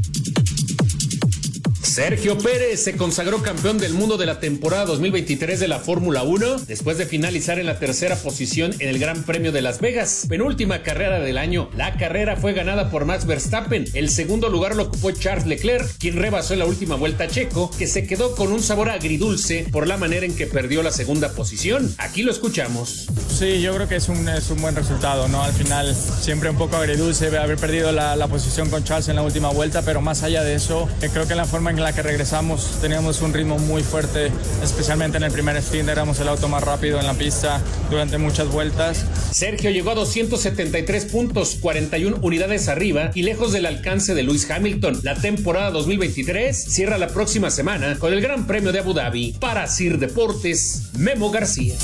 Sergio 1.93 2.39
Pérez 2.39 2.83
se 2.83 2.97
consagró 2.97 3.43
campeón 3.43 3.77
del 3.77 3.93
mundo 3.93 4.17
de 4.17 4.25
la 4.25 4.39
temporada 4.39 4.85
2023 4.85 5.59
de 5.59 5.67
la 5.67 5.77
Fórmula 5.77 6.23
1 6.23 6.61
después 6.65 6.97
de 6.97 7.05
finalizar 7.05 7.59
en 7.59 7.67
la 7.67 7.77
tercera 7.77 8.15
posición 8.15 8.73
en 8.79 8.89
el 8.89 8.97
Gran 8.97 9.21
Premio 9.21 9.51
de 9.51 9.61
Las 9.61 9.79
Vegas, 9.79 10.25
penúltima 10.27 10.81
carrera 10.81 11.19
del 11.19 11.37
año. 11.37 11.69
La 11.77 11.95
carrera 11.97 12.35
fue 12.35 12.53
ganada 12.53 12.89
por 12.89 13.05
Max 13.05 13.27
Verstappen. 13.27 13.85
El 13.93 14.09
segundo 14.09 14.49
lugar 14.49 14.75
lo 14.75 14.85
ocupó 14.85 15.11
Charles 15.11 15.45
Leclerc, 15.45 15.87
quien 15.99 16.17
rebasó 16.17 16.53
en 16.53 16.59
la 16.59 16.65
última 16.65 16.95
vuelta 16.95 17.25
a 17.25 17.27
Checo, 17.27 17.69
que 17.77 17.85
se 17.85 18.07
quedó 18.07 18.35
con 18.35 18.51
un 18.51 18.63
sabor 18.63 18.89
agridulce 18.89 19.67
por 19.71 19.87
la 19.87 19.97
manera 19.97 20.25
en 20.25 20.35
que 20.35 20.47
perdió 20.47 20.81
la 20.81 20.91
segunda 20.91 21.33
posición. 21.33 21.93
Aquí 21.99 22.23
lo 22.23 22.31
escuchamos. 22.31 23.05
Sí, 23.29 23.61
yo 23.61 23.75
creo 23.75 23.87
que 23.87 23.97
es 23.97 24.09
un, 24.09 24.27
es 24.29 24.49
un 24.49 24.59
buen 24.59 24.75
resultado, 24.75 25.27
¿no? 25.27 25.43
Al 25.43 25.53
final 25.53 25.95
siempre 25.95 26.49
un 26.49 26.57
poco 26.57 26.75
agridulce 26.75 27.27
haber 27.37 27.57
perdido 27.57 27.91
la, 27.91 28.15
la 28.15 28.27
posición 28.27 28.71
con 28.71 28.83
Charles 28.83 29.09
en 29.09 29.15
la 29.15 29.21
última 29.21 29.49
vuelta, 29.49 29.83
pero 29.83 30.01
más 30.01 30.23
allá 30.23 30.43
de 30.43 30.55
eso, 30.55 30.89
eh, 31.03 31.09
creo 31.13 31.27
que 31.27 31.35
la 31.35 31.45
forma 31.45 31.69
en 31.69 31.82
la 31.83 31.93
que 31.93 32.01
regresamos 32.01 32.79
teníamos 32.79 33.21
un 33.21 33.33
ritmo 33.33 33.59
muy 33.59 33.83
fuerte, 33.83 34.31
especialmente 34.63 35.17
en 35.17 35.23
el 35.23 35.31
primer 35.31 35.61
stint, 35.61 35.89
éramos 35.89 36.17
el 36.21 36.29
auto 36.29 36.47
más 36.47 36.63
rápido 36.63 36.97
en 36.97 37.05
la 37.05 37.13
pista 37.13 37.61
durante 37.89 38.17
muchas 38.17 38.47
vueltas. 38.47 39.05
Sergio 39.31 39.69
llegó 39.69 39.91
a 39.91 39.95
273 39.95 41.05
puntos, 41.05 41.57
41 41.59 42.19
unidades 42.21 42.69
arriba 42.69 43.11
y 43.13 43.23
lejos 43.23 43.51
del 43.51 43.65
alcance 43.65 44.15
de 44.15 44.23
Lewis 44.23 44.49
Hamilton. 44.49 45.01
La 45.03 45.15
temporada 45.15 45.71
2023 45.71 46.57
cierra 46.57 46.97
la 46.97 47.09
próxima 47.09 47.49
semana 47.49 47.99
con 47.99 48.13
el 48.13 48.21
Gran 48.21 48.47
Premio 48.47 48.71
de 48.71 48.79
Abu 48.79 48.93
Dhabi. 48.93 49.33
Para 49.33 49.67
Sir 49.67 49.99
Deportes, 49.99 50.83
Memo 50.97 51.31
García. 51.31 51.75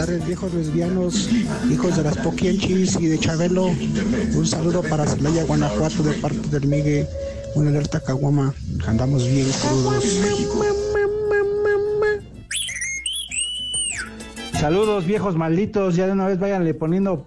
Tardes, 0.00 0.26
viejos 0.26 0.54
lesbianos, 0.54 1.28
hijos 1.70 1.94
de 1.94 2.02
las 2.04 2.16
Poquienchis 2.16 2.98
y 2.98 3.06
de 3.06 3.18
Chabelo. 3.18 3.66
Un 3.66 4.46
saludo 4.46 4.82
para 4.82 5.04
Celaya, 5.06 5.44
Guanajuato, 5.44 6.02
de 6.02 6.14
parte 6.14 6.48
del 6.48 6.66
Migue. 6.68 7.06
Una 7.54 7.68
alerta 7.68 8.00
caguama. 8.00 8.54
Andamos 8.86 9.28
bien 9.28 9.46
crudos. 9.60 10.04
Saludos 14.58 15.04
viejos 15.04 15.36
malditos, 15.36 15.96
ya 15.96 16.06
de 16.06 16.12
una 16.12 16.26
vez 16.26 16.38
váyanle 16.38 16.72
poniendo 16.72 17.26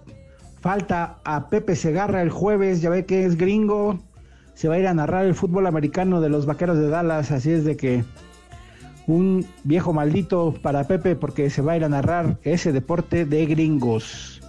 falta 0.60 1.18
a 1.24 1.50
Pepe 1.50 1.76
Segarra 1.76 2.22
el 2.22 2.30
jueves, 2.30 2.80
ya 2.80 2.90
ve 2.90 3.04
que 3.06 3.24
es 3.24 3.36
gringo, 3.36 4.00
se 4.54 4.66
va 4.66 4.74
a 4.74 4.78
ir 4.78 4.86
a 4.88 4.94
narrar 4.94 5.26
el 5.26 5.34
fútbol 5.34 5.66
americano 5.68 6.20
de 6.20 6.28
los 6.28 6.46
Vaqueros 6.46 6.78
de 6.78 6.88
Dallas, 6.88 7.30
así 7.30 7.50
es 7.50 7.64
de 7.64 7.76
que 7.76 8.04
un 9.06 9.46
viejo 9.64 9.92
maldito 9.92 10.54
para 10.62 10.84
Pepe 10.84 11.16
porque 11.16 11.50
se 11.50 11.62
va 11.62 11.72
a 11.72 11.76
ir 11.76 11.84
a 11.84 11.88
narrar 11.88 12.38
ese 12.42 12.72
deporte 12.72 13.24
de 13.24 13.46
gringos. 13.46 14.40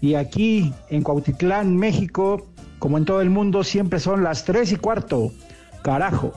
Y 0.00 0.14
aquí 0.14 0.72
en 0.88 1.02
Cuautitlán, 1.02 1.76
México, 1.76 2.46
como 2.78 2.98
en 2.98 3.04
todo 3.04 3.20
el 3.20 3.30
mundo, 3.30 3.64
siempre 3.64 4.00
son 4.00 4.22
las 4.22 4.44
tres 4.44 4.72
y 4.72 4.76
cuarto. 4.76 5.32
Carajo. 5.82 6.32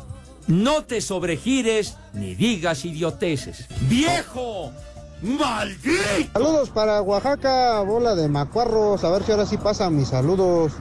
No 0.48 0.84
te 0.84 1.02
sobregires 1.02 1.98
ni 2.14 2.34
digas 2.36 2.84
idioteces. 2.86 3.68
¡Viejo! 3.88 4.72
¡Maldito! 5.22 6.32
Saludos 6.34 6.70
para 6.70 7.02
Oaxaca, 7.02 7.82
bola 7.82 8.16
de 8.16 8.28
macuarros. 8.28 9.04
A 9.04 9.12
ver 9.12 9.24
si 9.24 9.32
ahora 9.32 9.46
sí 9.46 9.58
pasan 9.58 9.96
mis 9.96 10.08
saludos. 10.08 10.74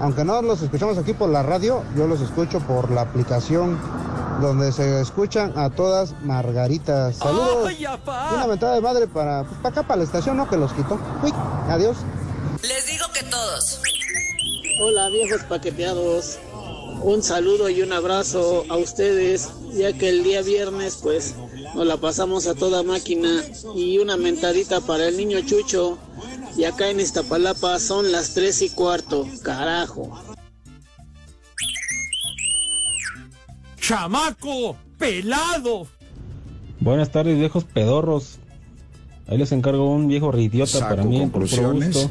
Aunque 0.00 0.24
no 0.24 0.40
los 0.40 0.62
escuchamos 0.62 0.98
aquí 0.98 1.12
por 1.12 1.28
la 1.28 1.42
radio, 1.42 1.82
yo 1.96 2.06
los 2.06 2.20
escucho 2.20 2.60
por 2.60 2.90
la 2.90 3.02
aplicación 3.02 3.78
donde 4.40 4.72
se 4.72 5.00
escuchan 5.00 5.52
a 5.56 5.70
todas 5.70 6.14
margaritas. 6.22 7.16
Saludos. 7.16 7.68
¡Ay, 7.68 7.84
Y 7.84 8.34
una 8.34 8.46
mentada 8.46 8.74
de 8.74 8.80
madre 8.80 9.06
para, 9.06 9.44
pues, 9.44 9.56
para 9.58 9.68
acá, 9.68 9.82
para 9.82 9.98
la 9.98 10.04
estación, 10.04 10.36
¿no? 10.36 10.48
Que 10.48 10.56
los 10.56 10.72
quitó. 10.72 10.98
Uy, 11.22 11.32
adiós. 11.68 11.96
Les 12.62 12.86
digo 12.86 13.06
que 13.12 13.22
todos. 13.24 13.80
Hola 14.80 15.08
viejos 15.10 15.42
paqueteados, 15.44 16.38
un 17.02 17.22
saludo 17.22 17.68
y 17.68 17.82
un 17.82 17.92
abrazo 17.92 18.64
a 18.68 18.76
ustedes, 18.76 19.50
ya 19.74 19.92
que 19.92 20.08
el 20.08 20.24
día 20.24 20.42
viernes 20.42 20.98
pues 21.02 21.34
nos 21.74 21.86
la 21.86 21.98
pasamos 21.98 22.46
a 22.46 22.54
toda 22.54 22.82
máquina 22.82 23.44
y 23.74 23.98
una 23.98 24.16
mentadita 24.16 24.80
para 24.80 25.08
el 25.08 25.16
niño 25.16 25.40
Chucho. 25.42 25.98
Y 26.56 26.64
acá 26.64 26.88
en 26.88 27.00
Iztapalapa 27.00 27.78
son 27.78 28.12
las 28.12 28.34
tres 28.34 28.60
y 28.62 28.70
cuarto, 28.70 29.26
carajo. 29.42 30.10
¡Chamaco! 33.82 34.76
¡Pelado! 34.96 35.88
Buenas 36.78 37.10
tardes, 37.10 37.36
viejos 37.36 37.64
pedorros. 37.64 38.38
Ahí 39.26 39.38
les 39.38 39.50
encargo 39.50 39.90
un 39.90 40.06
viejo 40.06 40.30
reidiota 40.30 40.70
Saco 40.70 40.90
para 40.90 41.02
mí, 41.02 41.26
por 41.26 41.42
gusto. 41.42 42.08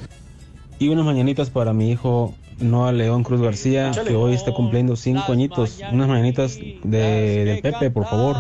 Y 0.80 0.90
unas 0.90 1.06
mañanitas 1.06 1.50
para 1.50 1.72
mi 1.72 1.90
hijo 1.90 2.36
Noah 2.60 2.92
León 2.92 3.24
Cruz 3.24 3.40
García, 3.40 3.92
que 4.06 4.16
hoy 4.16 4.34
está 4.34 4.52
cumpliendo 4.52 4.98
cinco 4.98 5.32
añitos. 5.32 5.80
Unas 5.94 6.10
mañanitas 6.10 6.58
de, 6.58 7.46
de 7.46 7.60
Pepe, 7.64 7.90
por 7.90 8.06
favor. 8.06 8.36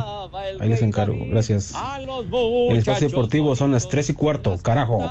Ahí 0.59 0.67
les 0.67 0.81
encargo, 0.81 1.15
gracias. 1.29 1.73
El 2.69 2.75
espacio 2.75 3.07
deportivo 3.07 3.55
son 3.55 3.71
las 3.71 3.88
tres 3.88 4.09
y 4.09 4.13
cuarto, 4.13 4.57
carajo. 4.61 5.09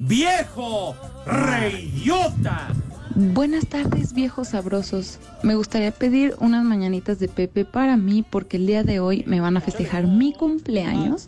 ¡Viejo! 0.00 0.96
¡Reidiota! 1.24 2.74
Buenas 3.14 3.66
tardes, 3.66 4.14
viejos 4.14 4.48
sabrosos. 4.48 5.18
Me 5.42 5.54
gustaría 5.54 5.90
pedir 5.90 6.34
unas 6.38 6.64
mañanitas 6.64 7.18
de 7.18 7.28
Pepe 7.28 7.64
para 7.64 7.96
mí 7.96 8.24
porque 8.28 8.56
el 8.56 8.66
día 8.66 8.84
de 8.84 9.00
hoy 9.00 9.24
me 9.26 9.40
van 9.40 9.56
a 9.56 9.60
festejar 9.60 10.06
mi 10.06 10.32
cumpleaños 10.32 11.26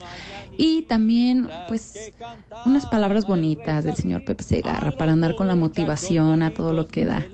y 0.56 0.82
también 0.82 1.48
pues 1.68 2.12
unas 2.64 2.86
palabras 2.86 3.26
bonitas 3.26 3.84
del 3.84 3.96
señor 3.96 4.24
Pepe 4.24 4.44
Segarra 4.44 4.92
para 4.92 5.12
andar 5.12 5.34
con 5.34 5.46
la 5.46 5.56
motivación 5.56 6.42
a 6.42 6.52
todo 6.52 6.72
lo 6.72 6.86
que 6.86 7.04
da. 7.04 7.26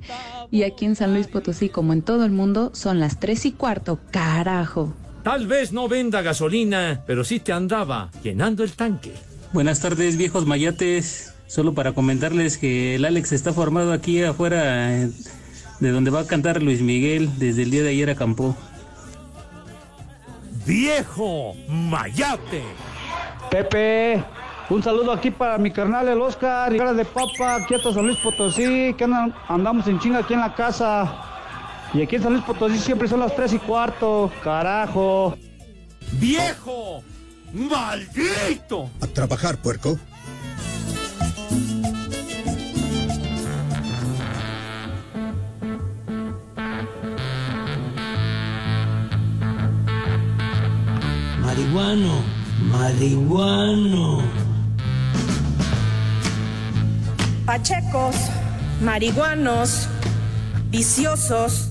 y 0.50 0.64
aquí 0.64 0.84
en 0.84 0.96
San 0.96 1.14
Luis 1.14 1.28
Potosí, 1.28 1.68
como 1.68 1.92
en 1.92 2.02
todo 2.02 2.24
el 2.24 2.32
mundo, 2.32 2.70
son 2.74 3.00
las 3.00 3.20
tres 3.20 3.46
y 3.46 3.52
cuarto, 3.52 4.00
carajo. 4.10 4.92
Tal 5.22 5.46
vez 5.46 5.72
no 5.72 5.88
venda 5.88 6.20
gasolina, 6.20 7.02
pero 7.06 7.24
sí 7.24 7.40
te 7.40 7.52
andaba 7.52 8.10
llenando 8.22 8.64
el 8.64 8.72
tanque. 8.72 9.14
Buenas 9.52 9.80
tardes, 9.80 10.18
viejos 10.18 10.46
mayates. 10.46 11.33
Solo 11.46 11.74
para 11.74 11.92
comentarles 11.92 12.58
que 12.58 12.94
el 12.96 13.04
Alex 13.04 13.32
está 13.32 13.52
formado 13.52 13.92
aquí 13.92 14.22
afuera 14.22 14.92
eh, 14.94 15.10
de 15.80 15.90
donde 15.90 16.10
va 16.10 16.20
a 16.20 16.26
cantar 16.26 16.62
Luis 16.62 16.80
Miguel. 16.80 17.30
Desde 17.38 17.62
el 17.62 17.70
día 17.70 17.82
de 17.82 17.90
ayer 17.90 18.10
acampó. 18.10 18.56
¡Viejo! 20.66 21.54
¡Mayate! 21.68 22.62
Pepe, 23.50 24.24
un 24.70 24.82
saludo 24.82 25.12
aquí 25.12 25.30
para 25.30 25.58
mi 25.58 25.70
carnal 25.70 26.08
el 26.08 26.20
Oscar 26.20 26.74
y 26.74 26.78
cara 26.78 26.94
de 26.94 27.04
papa, 27.04 27.56
aquí 27.56 27.74
hasta 27.74 27.92
San 27.92 28.06
Luis 28.06 28.16
Potosí, 28.18 28.94
que 28.96 29.04
andan- 29.04 29.34
andamos 29.48 29.86
en 29.86 30.00
chinga 30.00 30.20
aquí 30.20 30.34
en 30.34 30.40
la 30.40 30.54
casa. 30.54 31.14
Y 31.92 32.02
aquí 32.02 32.16
en 32.16 32.22
San 32.22 32.32
Luis 32.32 32.44
Potosí 32.44 32.78
siempre 32.78 33.06
son 33.06 33.20
las 33.20 33.36
tres 33.36 33.52
y 33.52 33.58
cuarto, 33.58 34.32
carajo. 34.42 35.36
¡Viejo! 36.12 37.04
¡Maldito! 37.52 38.90
A 39.00 39.06
trabajar, 39.06 39.58
puerco. 39.58 39.98
Marihuano, 51.54 52.20
marihuano. 52.72 54.22
Pachecos, 57.46 58.16
marihuanos, 58.82 59.88
viciosos. 60.70 61.70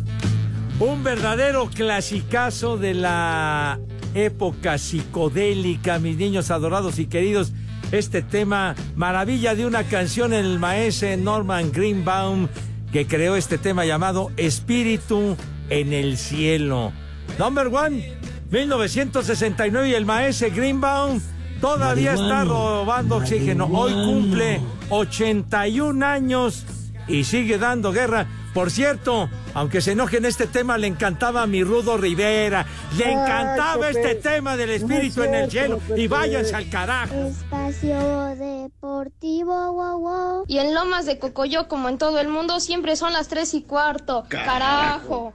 Un 0.80 1.04
verdadero 1.04 1.70
clasicazo 1.70 2.78
de 2.78 2.94
la 2.94 3.78
época 4.14 4.78
psicodélica, 4.78 6.00
mis 6.00 6.16
niños 6.16 6.50
adorados 6.50 6.98
y 6.98 7.08
queridos. 7.08 7.52
Este 7.92 8.22
tema, 8.22 8.76
maravilla 8.96 9.54
de 9.54 9.66
una 9.66 9.84
canción, 9.84 10.32
el 10.32 10.60
maestro 10.60 11.18
Norman 11.18 11.74
Greenbaum, 11.74 12.48
que 12.94 13.06
creó 13.06 13.36
este 13.36 13.58
tema 13.58 13.84
llamado 13.84 14.32
Espíritu 14.38 15.36
en 15.70 15.92
el 15.92 16.18
Cielo. 16.18 16.94
Number 17.38 17.68
one, 17.68 18.24
1969 18.54 19.90
y 19.90 19.96
el 19.96 20.06
maestro 20.06 20.48
Greenbaum 20.52 21.20
todavía 21.60 22.14
está 22.14 22.44
robando 22.44 23.16
oxígeno. 23.16 23.66
Hoy 23.66 23.94
cumple 23.94 24.62
81 24.90 26.06
años 26.06 26.64
y 27.08 27.24
sigue 27.24 27.58
dando 27.58 27.92
guerra. 27.92 28.28
Por 28.54 28.70
cierto, 28.70 29.28
aunque 29.56 29.82
se 29.82 29.94
enoje 29.94 30.18
en 30.18 30.26
este 30.26 30.46
tema, 30.46 30.78
le 30.78 30.86
encantaba 30.86 31.42
a 31.42 31.48
mi 31.48 31.64
Rudo 31.64 31.98
Rivera. 31.98 32.68
Le 32.96 33.12
encantaba 33.12 33.90
este 33.90 34.14
tema 34.14 34.56
del 34.56 34.70
espíritu 34.70 35.22
No 35.22 35.24
es 35.24 35.30
en 35.30 35.36
el 35.36 35.50
cielo. 35.50 35.80
Y 35.98 36.06
váyanse 36.06 36.54
al 36.54 36.70
carajo. 36.70 37.16
Espacio 37.16 38.36
Deportivo, 38.36 39.74
wow, 39.74 40.00
wow. 40.00 40.46
Y 40.48 40.60
en 40.60 40.76
Lomas 40.76 41.08
de 41.08 41.18
Cocoyo, 41.18 41.68
como 41.68 41.90
en 41.90 41.98
todo 41.98 42.20
el 42.20 42.28
mundo, 42.28 42.60
siempre 42.60 42.98
son 42.98 43.14
las 43.14 43.30
tres 43.30 43.56
y 43.56 43.64
cuarto. 43.64 44.26
Carajo. 44.30 45.34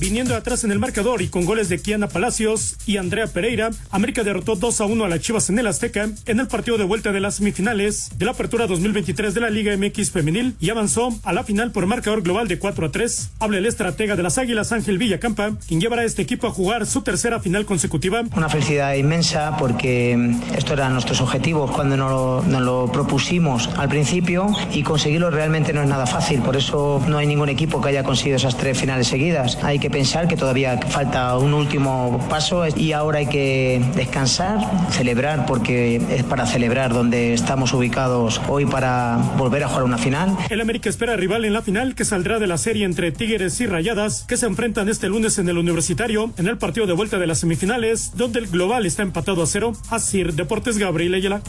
Viniendo 0.00 0.34
atrás 0.34 0.64
en 0.64 0.72
el 0.72 0.78
marcador 0.78 1.20
y 1.20 1.28
con 1.28 1.44
goles 1.44 1.68
de 1.68 1.78
Kiana 1.78 2.08
Palacios 2.08 2.76
y 2.86 2.96
Andrea 2.96 3.26
Pereira, 3.26 3.68
América 3.90 4.24
derrotó 4.24 4.56
2 4.56 4.80
a 4.80 4.86
1 4.86 5.04
a 5.04 5.08
las 5.10 5.20
Chivas 5.20 5.50
en 5.50 5.58
el 5.58 5.66
Azteca 5.66 6.08
en 6.24 6.40
el 6.40 6.46
partido 6.46 6.78
de 6.78 6.84
vuelta 6.84 7.12
de 7.12 7.20
las 7.20 7.34
semifinales 7.34 8.08
de 8.16 8.24
la 8.24 8.30
apertura 8.30 8.66
2023 8.66 9.34
de 9.34 9.40
la 9.42 9.50
Liga 9.50 9.76
MX 9.76 10.10
Femenil 10.10 10.56
y 10.58 10.70
avanzó 10.70 11.10
a 11.22 11.34
la 11.34 11.44
final 11.44 11.70
por 11.72 11.84
marcador 11.84 12.22
global 12.22 12.48
de 12.48 12.58
4 12.58 12.86
a 12.86 12.90
3. 12.90 13.32
Habla 13.40 13.58
el 13.58 13.66
estratega 13.66 14.16
de 14.16 14.22
las 14.22 14.38
Águilas, 14.38 14.72
Ángel 14.72 14.96
Villacampa, 14.96 15.52
quien 15.68 15.82
llevará 15.82 16.00
a 16.00 16.06
este 16.06 16.22
equipo 16.22 16.46
a 16.46 16.50
jugar 16.50 16.86
su 16.86 17.02
tercera 17.02 17.38
final 17.38 17.66
consecutiva. 17.66 18.22
Una 18.34 18.48
felicidad 18.48 18.94
inmensa 18.94 19.58
porque 19.58 20.16
mm, 20.16 20.54
esto 20.56 20.72
eran 20.72 20.94
nuestros 20.94 21.20
objetivos 21.20 21.72
cuando 21.72 21.98
nos 21.98 22.10
lo, 22.10 22.42
nos 22.44 22.62
lo 22.62 22.90
propusimos 22.90 23.68
al 23.76 23.90
principio 23.90 24.46
y 24.72 24.82
conseguirlo 24.82 25.30
realmente 25.30 25.74
no 25.74 25.82
es 25.82 25.88
nada 25.90 26.06
fácil. 26.06 26.40
Por 26.40 26.56
eso 26.56 27.04
no 27.06 27.18
hay 27.18 27.26
ningún 27.26 27.50
equipo 27.50 27.82
que 27.82 27.90
haya 27.90 28.02
conseguido 28.02 28.38
esas 28.38 28.56
tres 28.56 28.80
finales 28.80 29.06
seguidas. 29.06 29.58
Hay 29.62 29.78
que 29.78 29.89
pensar 29.90 30.28
que 30.28 30.36
todavía 30.36 30.78
falta 30.78 31.36
un 31.36 31.54
último 31.54 32.24
paso 32.30 32.64
y 32.76 32.92
ahora 32.92 33.18
hay 33.18 33.26
que 33.26 33.82
descansar, 33.96 34.58
celebrar 34.90 35.46
porque 35.46 35.96
es 36.10 36.24
para 36.24 36.46
celebrar 36.46 36.92
donde 36.94 37.34
estamos 37.34 37.72
ubicados 37.72 38.40
hoy 38.48 38.66
para 38.66 39.18
volver 39.36 39.64
a 39.64 39.68
jugar 39.68 39.84
una 39.84 39.98
final. 39.98 40.36
El 40.48 40.60
América 40.60 40.88
espera 40.88 41.16
rival 41.16 41.44
en 41.44 41.52
la 41.52 41.62
final 41.62 41.94
que 41.94 42.04
saldrá 42.04 42.38
de 42.38 42.46
la 42.46 42.58
serie 42.58 42.84
entre 42.84 43.12
Tigres 43.12 43.60
y 43.60 43.66
Rayadas 43.66 44.24
que 44.28 44.36
se 44.36 44.46
enfrentan 44.46 44.88
este 44.88 45.08
lunes 45.08 45.38
en 45.38 45.48
el 45.48 45.58
Universitario 45.58 46.32
en 46.36 46.46
el 46.46 46.58
partido 46.58 46.86
de 46.86 46.92
vuelta 46.92 47.18
de 47.18 47.26
las 47.26 47.38
semifinales 47.38 48.12
donde 48.16 48.38
el 48.38 48.46
global 48.46 48.86
está 48.86 49.02
empatado 49.02 49.42
a 49.42 49.46
cero. 49.46 49.72
Así 49.90 50.20
Deportes 50.22 50.78
Gabriel 50.78 51.14
Ayala. 51.14 51.42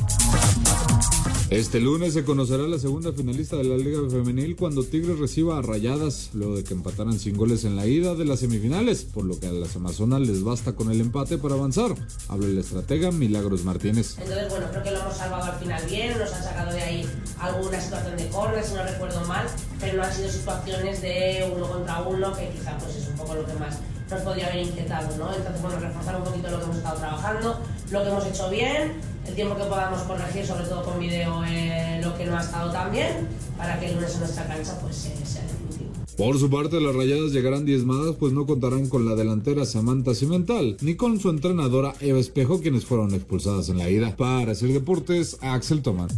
Este 1.52 1.82
lunes 1.82 2.14
se 2.14 2.24
conocerá 2.24 2.64
la 2.64 2.80
segunda 2.80 3.12
finalista 3.12 3.58
de 3.58 3.66
la 3.66 3.76
Liga 3.76 4.00
Femenil 4.10 4.56
cuando 4.56 4.86
Tigres 4.86 5.20
reciba 5.20 5.58
a 5.58 5.62
Rayadas, 5.62 6.30
luego 6.34 6.56
de 6.56 6.64
que 6.64 6.74
empataran 6.74 7.20
sin 7.20 7.36
goles 7.36 7.66
en 7.66 7.76
la 7.76 7.86
ida 7.86 8.16
de 8.16 8.24
las 8.24 8.40
semifinales, 8.40 9.04
por 9.04 9.26
lo 9.26 9.38
que 9.38 9.48
a 9.48 9.52
las 9.52 9.76
Amazonas 9.76 10.22
les 10.22 10.46
basta 10.46 10.72
con 10.78 10.90
el 10.90 11.02
empate 11.02 11.38
para 11.38 11.56
avanzar. 11.56 11.94
Habla 12.30 12.46
el 12.46 12.58
estratega 12.58 13.12
Milagros 13.12 13.66
Martínez. 13.66 14.16
Entonces, 14.18 14.50
bueno, 14.50 14.68
creo 14.72 14.82
que 14.82 14.92
lo 14.92 15.02
hemos 15.02 15.18
salvado 15.18 15.52
al 15.52 15.60
final 15.60 15.84
bien, 15.90 16.18
nos 16.18 16.32
han 16.32 16.42
sacado 16.42 16.72
de 16.72 16.82
ahí 16.84 17.10
alguna 17.38 17.82
situación 17.82 18.16
de 18.16 18.30
córner, 18.30 18.64
si 18.64 18.74
no 18.74 18.84
recuerdo 18.84 19.28
mal, 19.28 19.46
pero 19.82 19.98
no 19.98 20.04
han 20.04 20.14
sido 20.14 20.32
situaciones 20.32 21.02
de 21.02 21.52
uno 21.54 21.68
contra 21.68 22.02
uno, 22.04 22.34
que 22.34 22.48
quizá 22.48 22.78
pues 22.78 22.96
es 22.96 23.10
un 23.10 23.18
poco 23.18 23.36
lo 23.36 23.46
que 23.46 23.54
más 23.56 23.78
nos 24.10 24.22
podría 24.22 24.48
haber 24.48 24.68
inquietado, 24.68 25.18
¿no? 25.18 25.36
Entonces, 25.36 25.62
bueno, 25.62 25.80
reforzar 25.82 26.16
un 26.16 26.24
poquito 26.24 26.50
lo 26.50 26.60
que 26.60 26.64
hemos 26.64 26.78
estado 26.78 26.98
trabajando, 26.98 27.60
lo 27.92 28.04
que 28.04 28.10
hemos 28.10 28.26
hecho 28.26 28.50
bien, 28.50 29.11
el 29.28 29.36
tiempo 29.36 29.56
que 29.56 29.64
podamos 29.64 30.02
corregir, 30.04 30.46
sobre 30.46 30.66
todo 30.66 30.84
con 30.84 31.00
vídeo, 31.00 31.44
eh, 31.48 32.00
lo 32.04 32.18
que 32.18 32.26
no 32.26 32.38
ha 32.38 32.42
estado 32.42 32.72
tan 32.72 32.92
bien, 32.92 33.28
para 33.58 33.80
que 33.80 33.88
el 33.88 33.96
lunes 33.96 34.14
en 34.14 34.20
nuestra 34.22 34.48
cancha 34.48 34.80
pues 34.80 35.06
eh, 35.06 35.26
sea 35.26 35.44
definitivo. 35.44 35.92
Por 36.18 36.38
su 36.38 36.50
parte, 36.50 36.80
las 36.82 36.96
rayadas 36.96 37.32
llegarán 37.32 37.66
diezmadas, 37.66 38.16
pues 38.20 38.34
no 38.34 38.46
contarán 38.46 38.90
con 38.90 39.06
la 39.08 39.16
delantera 39.16 39.66
Samantha 39.66 40.14
Cimental, 40.14 40.78
ni 40.82 40.96
con 40.96 41.20
su 41.20 41.30
entrenadora 41.30 41.94
Eva 42.00 42.20
Espejo, 42.20 42.62
quienes 42.62 42.86
fueron 42.86 43.14
expulsadas 43.14 43.70
en 43.70 43.78
la 43.78 43.90
ida. 43.90 44.16
Para 44.18 44.52
hacer 44.52 44.74
deportes, 44.74 45.38
Axel 45.42 45.82
Tomán. 45.82 46.10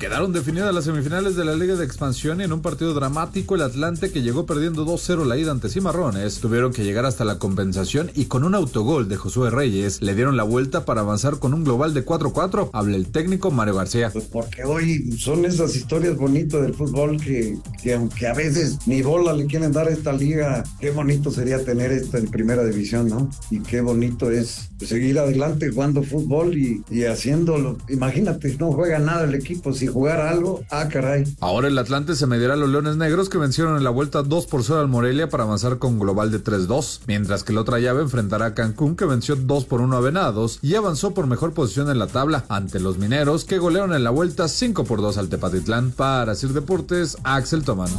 Quedaron 0.00 0.32
definidas 0.32 0.74
las 0.74 0.84
semifinales 0.84 1.36
de 1.36 1.44
la 1.44 1.54
Liga 1.54 1.76
de 1.76 1.84
Expansión 1.84 2.40
y 2.40 2.44
en 2.44 2.54
un 2.54 2.62
partido 2.62 2.94
dramático 2.94 3.54
el 3.54 3.60
Atlante 3.60 4.10
que 4.10 4.22
llegó 4.22 4.46
perdiendo 4.46 4.86
2-0 4.86 5.26
la 5.26 5.36
ida 5.36 5.50
ante 5.50 5.68
Cimarrones 5.68 6.40
tuvieron 6.40 6.72
que 6.72 6.84
llegar 6.84 7.04
hasta 7.04 7.26
la 7.26 7.38
compensación 7.38 8.10
y 8.14 8.24
con 8.24 8.44
un 8.44 8.54
autogol 8.54 9.10
de 9.10 9.16
Josué 9.16 9.50
Reyes 9.50 10.00
le 10.00 10.14
dieron 10.14 10.38
la 10.38 10.42
vuelta 10.42 10.86
para 10.86 11.02
avanzar 11.02 11.38
con 11.38 11.52
un 11.52 11.64
global 11.64 11.92
de 11.92 12.02
4-4. 12.02 12.70
Habla 12.72 12.96
el 12.96 13.08
técnico 13.08 13.50
Mario 13.50 13.74
García. 13.74 14.08
Pues 14.10 14.24
porque 14.24 14.64
hoy 14.64 15.12
son 15.18 15.44
esas 15.44 15.76
historias 15.76 16.16
bonitas 16.16 16.62
del 16.62 16.72
fútbol 16.72 17.20
que, 17.20 17.58
que 17.82 17.92
aunque 17.92 18.26
a 18.26 18.32
veces 18.32 18.78
ni 18.86 19.02
bola 19.02 19.34
le 19.34 19.44
quieren 19.44 19.70
dar 19.70 19.88
a 19.88 19.90
esta 19.90 20.14
liga, 20.14 20.64
qué 20.80 20.92
bonito 20.92 21.30
sería 21.30 21.62
tener 21.62 21.92
esto 21.92 22.16
en 22.16 22.28
primera 22.28 22.64
división, 22.64 23.06
¿no? 23.06 23.28
Y 23.50 23.60
qué 23.60 23.82
bonito 23.82 24.30
es 24.30 24.70
seguir 24.78 25.18
adelante 25.18 25.68
jugando 25.70 26.02
fútbol 26.02 26.56
y, 26.56 26.82
y 26.90 27.04
haciéndolo. 27.04 27.76
Imagínate, 27.90 28.56
no 28.58 28.72
juega 28.72 28.98
nada 28.98 29.24
el 29.24 29.34
equipo, 29.34 29.74
si 29.74 29.90
jugar 30.00 30.20
algo, 30.20 30.64
ah, 30.70 30.88
caray. 30.88 31.24
Ahora 31.40 31.68
el 31.68 31.76
Atlante 31.76 32.14
se 32.14 32.26
medirá 32.26 32.54
a 32.54 32.56
los 32.56 32.70
Leones 32.70 32.96
Negros 32.96 33.28
que 33.28 33.36
vencieron 33.36 33.76
en 33.76 33.84
la 33.84 33.90
vuelta 33.90 34.22
2 34.22 34.46
por 34.46 34.64
0 34.64 34.80
al 34.80 34.88
Morelia 34.88 35.28
para 35.28 35.42
avanzar 35.42 35.76
con 35.76 35.98
global 35.98 36.30
de 36.30 36.42
3-2, 36.42 37.00
mientras 37.06 37.44
que 37.44 37.52
la 37.52 37.60
otra 37.60 37.80
llave 37.80 38.00
enfrentará 38.00 38.46
a 38.46 38.54
Cancún 38.54 38.96
que 38.96 39.04
venció 39.04 39.36
2 39.36 39.66
por 39.66 39.82
1 39.82 39.94
a 39.94 40.00
Venados 40.00 40.58
y 40.62 40.74
avanzó 40.74 41.12
por 41.12 41.26
mejor 41.26 41.52
posición 41.52 41.90
en 41.90 41.98
la 41.98 42.06
tabla 42.06 42.46
ante 42.48 42.80
los 42.80 42.96
Mineros 42.96 43.44
que 43.44 43.58
golearon 43.58 43.92
en 43.92 44.02
la 44.02 44.10
vuelta 44.10 44.48
5 44.48 44.84
por 44.84 45.02
2 45.02 45.18
al 45.18 45.28
Tepatitlán. 45.28 45.90
Para 45.90 46.34
Sir 46.34 46.54
Deportes, 46.54 47.18
Axel 47.22 47.62
Tomán. 47.62 47.90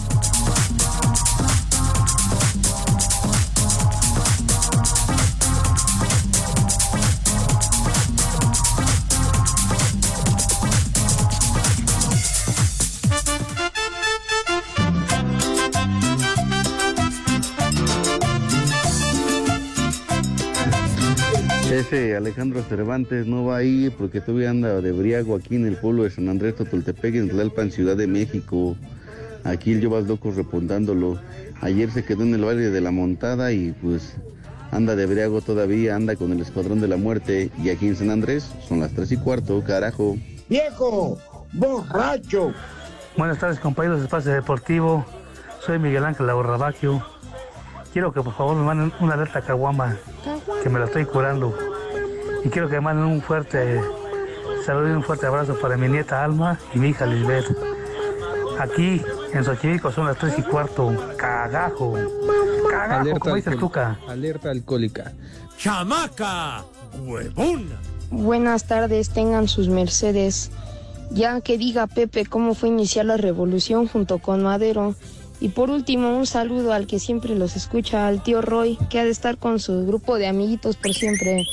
Ese 21.92 22.16
Alejandro 22.16 22.64
Cervantes 22.64 23.28
no 23.28 23.44
va 23.44 23.58
a 23.58 23.64
ir 23.64 23.92
porque 23.92 24.22
todavía 24.22 24.50
anda 24.50 24.80
de 24.80 24.94
briago 24.94 25.36
aquí 25.36 25.58
en 25.58 25.66
el 25.66 25.76
pueblo 25.76 26.04
de 26.04 26.10
San 26.10 26.30
Andrés 26.30 26.56
Totoltepec, 26.56 27.16
en 27.16 27.28
Tlalpan, 27.28 27.70
Ciudad 27.70 27.98
de 27.98 28.08
México. 28.08 28.78
Aquí 29.44 29.74
el 29.74 29.82
Llevas 29.82 30.06
Locos 30.06 30.38
repuntándolo. 30.38 31.20
Ayer 31.60 31.92
se 31.92 32.06
quedó 32.06 32.24
en 32.24 32.34
el 32.34 32.46
baile 32.46 32.70
de 32.70 32.80
la 32.80 32.92
montada 32.92 33.52
y 33.52 33.74
pues 33.74 34.16
anda 34.72 34.96
de 34.96 35.06
briago 35.06 35.42
todavía, 35.42 35.98
anda 35.98 36.16
con 36.16 36.32
el 36.32 36.40
Escuadrón 36.40 36.80
de 36.80 36.88
la 36.88 36.96
Muerte. 36.96 37.52
Y 37.62 37.72
aquí 37.72 37.90
en 37.90 37.98
San 37.98 38.10
Andrés 38.10 38.50
son 38.70 38.80
las 38.80 38.94
tres 38.94 39.12
y 39.12 39.18
cuarto, 39.18 39.62
carajo. 39.62 40.16
¡Viejo! 40.48 41.18
¡Borracho! 41.52 42.54
Buenas 43.18 43.38
tardes 43.38 43.60
compañeros 43.60 44.00
de 44.00 44.06
Espacio 44.06 44.32
Deportivo. 44.32 45.06
Soy 45.60 45.78
Miguel 45.78 46.06
Ángel 46.06 46.26
Laborrabaquio. 46.26 47.04
Quiero 47.92 48.14
que 48.14 48.22
por 48.22 48.34
favor 48.34 48.56
me 48.56 48.64
manden 48.64 48.94
una 49.02 49.16
alerta 49.16 49.42
caguama, 49.42 49.98
que 50.64 50.70
me 50.70 50.80
la 50.80 50.86
estoy 50.86 51.04
curando. 51.04 51.54
Y 52.44 52.50
quiero 52.50 52.70
que 52.70 52.80
manden 52.82 53.06
un 53.06 53.22
fuerte 53.22 53.82
saludo 54.66 54.90
y 54.90 54.92
un 54.92 55.04
fuerte 55.04 55.26
abrazo 55.26 55.58
para 55.60 55.78
mi 55.78 55.88
nieta 55.88 56.24
Alma 56.24 56.60
y 56.74 56.80
mi 56.80 56.90
hija 56.90 57.06
Lisbeth. 57.06 57.46
Aquí 58.60 59.02
en 59.34 59.44
Xochimilco 59.44 59.92
son 59.92 60.06
las 60.06 60.18
3 60.18 60.40
y 60.40 60.42
cuarto. 60.44 60.94
Cagajo. 61.18 61.96
Cagajo, 62.70 63.20
como 63.20 63.36
dice 63.36 63.52
el 63.52 63.60
Tuca. 63.60 64.00
Alerta 64.08 64.52
alcohólica. 64.52 65.14
¡Chamaca! 65.58 66.64
¡Huevona! 67.04 67.80
Buenas 68.10 68.68
tardes, 68.68 69.10
tengan 69.10 69.48
sus 69.48 69.70
mercedes. 69.70 70.52
Ya 71.12 71.42
que 71.42 71.58
diga 71.58 71.88
Pepe 71.88 72.26
cómo 72.26 72.56
fue 72.56 72.70
iniciar 72.70 73.06
la 73.06 73.18
revolución 73.18 73.88
junto 73.88 74.20
con 74.20 74.44
Madero. 74.44 74.96
Y 75.40 75.50
por 75.50 75.70
último, 75.70 76.16
un 76.16 76.28
saludo 76.28 76.74
al 76.74 76.88
que 76.88 77.00
siempre 77.00 77.36
los 77.36 77.56
escucha, 77.56 78.08
al 78.08 78.22
tío 78.22 78.42
Roy, 78.42 78.78
que 78.90 79.00
ha 79.00 79.04
de 79.04 79.10
estar 79.10 79.38
con 79.38 79.60
su 79.60 79.86
grupo 79.88 80.18
de 80.18 80.28
amiguitos 80.28 80.76
por 80.76 80.94
siempre. 80.94 81.44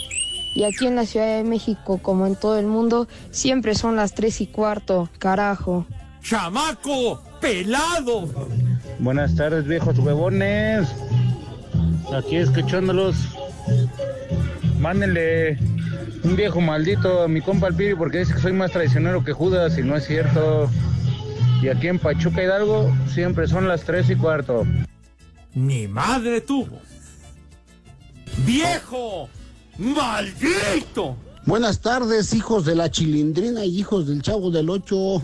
Y 0.55 0.65
aquí 0.65 0.87
en 0.87 0.97
la 0.97 1.07
Ciudad 1.07 1.37
de 1.37 1.45
México, 1.45 1.99
como 1.99 2.27
en 2.27 2.35
todo 2.37 2.59
el 2.59 2.67
mundo, 2.67 3.07
siempre 3.31 3.75
son 3.75 3.97
las 3.97 4.15
tres 4.15 4.41
y 4.41 4.47
cuarto, 4.47 5.09
carajo. 5.19 5.87
¡Chamaco! 6.23 7.23
¡Pelado! 7.41 8.29
Buenas 8.99 9.37
tardes, 9.37 9.67
viejos 9.67 9.99
huevones. 9.99 10.89
Aquí 12.13 12.37
escuchándolos. 12.37 13.17
Mándenle 14.79 15.59
un 16.25 16.37
viejo 16.37 16.61
maldito 16.61 17.23
a 17.23 17.29
mi 17.29 17.41
compa 17.41 17.69
el 17.69 17.75
Piri 17.75 17.95
porque 17.95 18.19
dice 18.19 18.35
que 18.35 18.41
soy 18.41 18.53
más 18.53 18.73
traicionero 18.73 19.25
que 19.25 19.33
Judas 19.33 19.79
y 19.79 19.83
no 19.83 19.97
es 19.97 20.07
cierto. 20.07 20.69
Y 21.63 21.69
aquí 21.69 21.89
en 21.89 21.99
Pachuca 21.99 22.43
Hidalgo 22.43 22.93
siempre 23.13 23.47
son 23.47 23.69
las 23.69 23.83
tres 23.83 24.11
y 24.11 24.17
cuarto. 24.17 24.67
¡Mi 25.55 25.89
madre 25.89 26.41
tuvo! 26.41 26.81
¡Viejo! 28.47 29.29
¡Maldito! 29.79 31.17
Buenas 31.47 31.81
tardes, 31.81 32.35
hijos 32.35 32.65
de 32.65 32.75
la 32.75 32.91
chilindrina 32.91 33.65
y 33.65 33.79
hijos 33.79 34.07
del 34.09 34.21
chavo 34.23 34.51
del 34.51 34.69
ocho. 34.69 35.23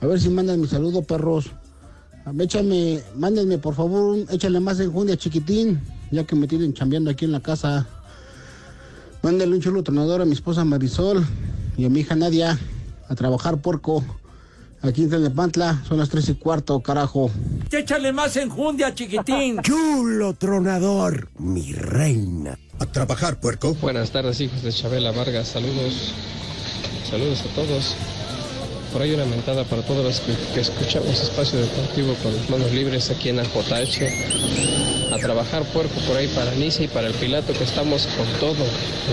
A 0.00 0.06
ver 0.06 0.20
si 0.20 0.28
mandan 0.28 0.60
mi 0.60 0.66
saludo, 0.66 1.02
perros. 1.02 1.46
Échame, 2.38 3.02
mándenme 3.16 3.58
por 3.58 3.74
favor, 3.74 4.14
un- 4.16 4.26
échale 4.30 4.58
más 4.60 4.80
enjundia, 4.80 5.16
chiquitín, 5.16 5.80
ya 6.10 6.24
que 6.24 6.34
me 6.36 6.46
tienen 6.46 6.72
chambeando 6.72 7.10
aquí 7.10 7.24
en 7.26 7.32
la 7.32 7.40
casa. 7.40 7.86
Mándenle 9.22 9.56
un 9.56 9.60
chulo 9.62 9.82
tronador 9.82 10.22
a 10.22 10.24
mi 10.24 10.32
esposa 10.32 10.64
Marisol 10.64 11.26
y 11.76 11.84
a 11.84 11.90
mi 11.90 12.00
hija 12.00 12.14
Nadia 12.14 12.58
a 13.08 13.14
trabajar 13.14 13.60
puerco. 13.60 14.02
Aquí 14.82 15.02
en 15.02 15.08
Tlalnepantla 15.10 15.82
son 15.88 15.98
las 15.98 16.08
tres 16.10 16.28
y 16.28 16.34
cuarto, 16.34 16.80
carajo. 16.80 17.30
Échale 17.70 18.12
más 18.12 18.36
enjundia, 18.36 18.94
chiquitín. 18.94 19.58
Chulo 19.62 20.34
tronador, 20.34 21.28
mi 21.38 21.72
reina. 21.72 22.58
A 22.80 22.86
trabajar, 22.86 23.38
puerco. 23.38 23.74
Buenas 23.74 24.10
tardes, 24.10 24.40
hijos 24.40 24.62
de 24.62 24.72
Chabela 24.72 25.12
Vargas. 25.12 25.48
Saludos. 25.48 26.12
Saludos 27.08 27.42
a 27.42 27.54
todos. 27.54 27.94
Por 28.92 29.02
ahí 29.02 29.12
una 29.12 29.24
mentada 29.24 29.64
para 29.64 29.82
todos 29.82 30.04
los 30.04 30.20
que, 30.20 30.34
que 30.54 30.60
escuchamos 30.60 31.20
Espacio 31.20 31.60
Deportivo 31.60 32.14
con 32.22 32.34
las 32.34 32.50
manos 32.50 32.72
libres 32.72 33.10
aquí 33.10 33.28
en 33.28 33.38
AJH. 33.38 35.12
A 35.12 35.18
trabajar 35.18 35.62
puerco 35.72 35.94
por 36.06 36.16
ahí 36.16 36.28
para 36.28 36.52
Nice 36.54 36.84
y 36.84 36.88
para 36.88 37.06
el 37.06 37.14
Pilato 37.14 37.52
que 37.52 37.64
estamos 37.64 38.08
con 38.16 38.26
todo. 38.40 38.64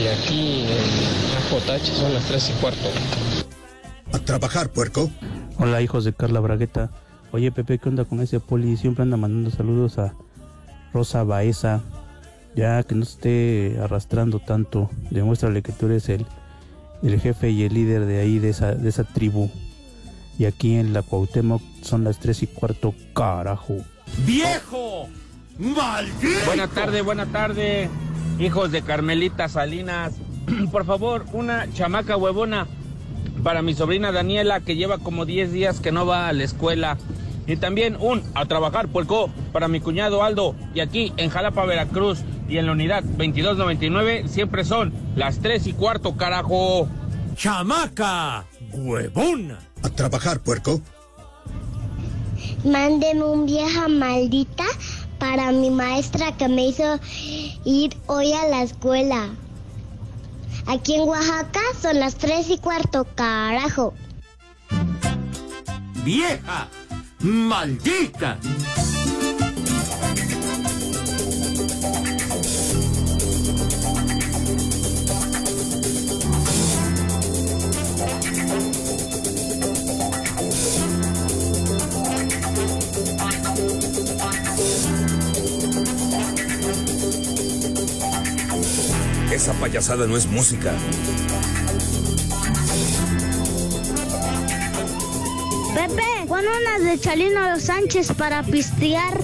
Y 0.02 0.08
aquí 0.08 0.64
en 0.64 1.70
AJH 1.70 1.86
son 1.86 2.14
las 2.14 2.24
3 2.26 2.50
y 2.50 2.62
cuarto. 2.62 2.90
A 4.14 4.20
trabajar, 4.20 4.70
puerco. 4.70 5.10
Hola, 5.58 5.82
hijos 5.82 6.04
de 6.04 6.14
Carla 6.14 6.40
Bragueta. 6.40 6.90
Oye, 7.32 7.52
Pepe, 7.52 7.78
¿qué 7.78 7.90
onda 7.90 8.06
con 8.06 8.22
ese 8.22 8.40
poli? 8.40 8.76
Siempre 8.76 9.04
anda 9.04 9.18
mandando 9.18 9.52
saludos 9.52 10.00
a 10.00 10.14
Rosa 10.94 11.24
Baeza. 11.24 11.82
Ya 12.56 12.84
que 12.84 12.96
no 12.96 13.06
se 13.06 13.12
esté 13.12 13.80
arrastrando 13.82 14.40
tanto, 14.40 14.90
demuéstrale 15.10 15.62
que 15.62 15.72
tú 15.72 15.86
eres 15.86 16.10
el, 16.10 16.26
el 17.02 17.20
jefe 17.20 17.50
y 17.50 17.64
el 17.64 17.74
líder 17.74 18.06
de 18.06 18.20
ahí, 18.20 18.40
de 18.40 18.50
esa, 18.50 18.74
de 18.74 18.90
esa 18.90 19.04
tribu. 19.04 19.50
Y 20.38 20.46
aquí 20.46 20.76
en 20.76 20.94
la 20.94 21.02
Cuauhtémoc 21.02 21.62
son 21.82 22.04
las 22.04 22.20
tres 22.20 22.44
y 22.44 22.48
cuarto, 22.48 22.94
carajo. 23.14 23.78
¡Viejo! 24.26 25.08
¡Maldito! 25.58 26.46
Buena 26.46 26.68
tarde, 26.68 27.02
buena 27.02 27.26
tarde, 27.28 27.90
hijos 28.40 28.72
de 28.72 28.82
Carmelita 28.82 29.48
Salinas. 29.48 30.14
Por 30.72 30.86
favor, 30.86 31.26
una 31.34 31.72
chamaca 31.74 32.18
huevona 32.18 32.68
para 33.44 33.62
mi 33.62 33.74
sobrina 33.74 34.12
Daniela, 34.12 34.60
que 34.60 34.76
lleva 34.76 34.98
como 34.98 35.26
10 35.26 35.52
días 35.52 35.80
que 35.80 35.92
no 35.92 36.06
va 36.06 36.28
a 36.28 36.34
la 36.34 36.44
escuela. 36.44 36.98
Y 37.52 37.58
también 37.58 37.98
un 38.00 38.24
a 38.34 38.46
trabajar, 38.46 38.88
puerco, 38.88 39.30
para 39.52 39.68
mi 39.68 39.82
cuñado 39.82 40.24
Aldo. 40.24 40.56
Y 40.74 40.80
aquí 40.80 41.12
en 41.18 41.30
Jalapa, 41.30 41.66
Veracruz, 41.66 42.20
y 42.48 42.58
en 42.58 42.66
la 42.66 42.72
unidad 42.72 43.04
2299, 43.04 44.30
siempre 44.30 44.64
son 44.64 44.94
las 45.18 45.40
3 45.40 45.68
y 45.68 45.74
cuarto, 45.74 46.16
carajo. 46.16 46.88
¡Chamaca! 47.36 48.46
huevona. 48.72 49.60
A 49.84 49.90
trabajar, 49.90 50.40
puerco. 50.40 50.80
Mándeme 52.64 53.24
un 53.24 53.46
vieja 53.46 53.90
maldita 53.90 54.64
para 55.20 55.52
mi 55.52 55.72
maestra 55.72 56.32
que 56.38 56.48
me 56.48 56.68
hizo 56.68 57.02
ir 57.66 57.98
hoy 58.08 58.32
a 58.32 58.48
la 58.48 58.64
escuela. 58.64 59.30
Aquí 60.68 60.96
en 60.96 61.02
Oaxaca 61.02 61.60
son 61.82 62.00
las 62.00 62.16
tres 62.16 62.50
y 62.50 62.60
cuarto, 62.60 63.06
carajo. 63.14 63.94
¡Vieja! 66.06 66.70
¡Maldita! 67.24 68.40
Esa 89.32 89.54
payasada 89.54 90.08
no 90.08 90.18
es 90.18 90.26
música. 90.26 90.74
Unas 96.48 96.84
de 96.84 97.00
Chalino 97.00 97.60
Sánchez 97.60 98.14
para 98.14 98.44
pistear. 98.44 99.18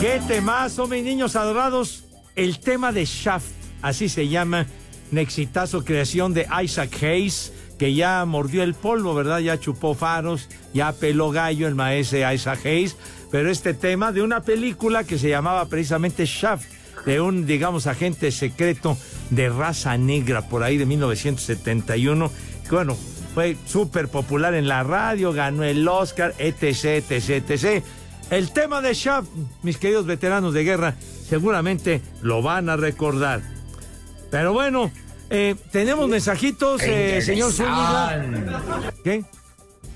¿Qué 0.00 0.20
temazo, 0.26 0.86
mis 0.86 1.04
niños 1.04 1.36
adorados? 1.36 2.04
El 2.34 2.58
tema 2.58 2.92
de 2.92 3.04
Shaft, 3.04 3.52
así 3.82 4.08
se 4.08 4.28
llama, 4.28 4.66
un 5.12 5.18
exitazo 5.18 5.84
creación 5.84 6.32
de 6.32 6.46
Isaac 6.62 7.02
Hayes, 7.02 7.52
que 7.78 7.94
ya 7.94 8.24
mordió 8.24 8.62
el 8.62 8.74
polvo, 8.74 9.14
¿verdad? 9.14 9.40
Ya 9.40 9.58
chupó 9.60 9.94
faros, 9.94 10.48
ya 10.72 10.92
peló 10.92 11.30
gallo 11.30 11.68
el 11.68 11.74
maestro 11.74 12.32
Isaac 12.32 12.64
Hayes, 12.64 12.96
pero 13.30 13.50
este 13.50 13.74
tema 13.74 14.12
de 14.12 14.22
una 14.22 14.42
película 14.42 15.04
que 15.04 15.18
se 15.18 15.28
llamaba 15.28 15.66
precisamente 15.66 16.24
Shaft, 16.26 16.66
de 17.06 17.20
un, 17.20 17.46
digamos, 17.46 17.86
agente 17.86 18.30
secreto 18.30 18.96
de 19.30 19.48
raza 19.48 19.96
negra 19.96 20.48
por 20.48 20.62
ahí 20.62 20.76
de 20.76 20.86
1971, 20.86 22.30
que 22.64 22.74
bueno, 22.74 22.96
fue 23.34 23.56
súper 23.66 24.08
popular 24.08 24.54
en 24.54 24.68
la 24.68 24.82
radio, 24.82 25.32
ganó 25.32 25.64
el 25.64 25.86
Oscar, 25.86 26.34
etc, 26.38 27.04
etc, 27.10 27.50
etc. 27.50 27.84
El 28.30 28.52
tema 28.52 28.80
de 28.80 28.94
Shaft, 28.94 29.28
mis 29.62 29.76
queridos 29.76 30.06
veteranos 30.06 30.54
de 30.54 30.64
guerra, 30.64 30.94
seguramente 31.28 32.00
lo 32.22 32.42
van 32.42 32.68
a 32.68 32.76
recordar. 32.76 33.40
Pero 34.30 34.52
bueno, 34.52 34.90
eh, 35.28 35.56
tenemos 35.72 36.08
mensajitos, 36.08 36.82
eh, 36.82 37.20
señor 37.22 37.52
Zúñiga. 37.52 38.92
¿Qué? 39.04 39.24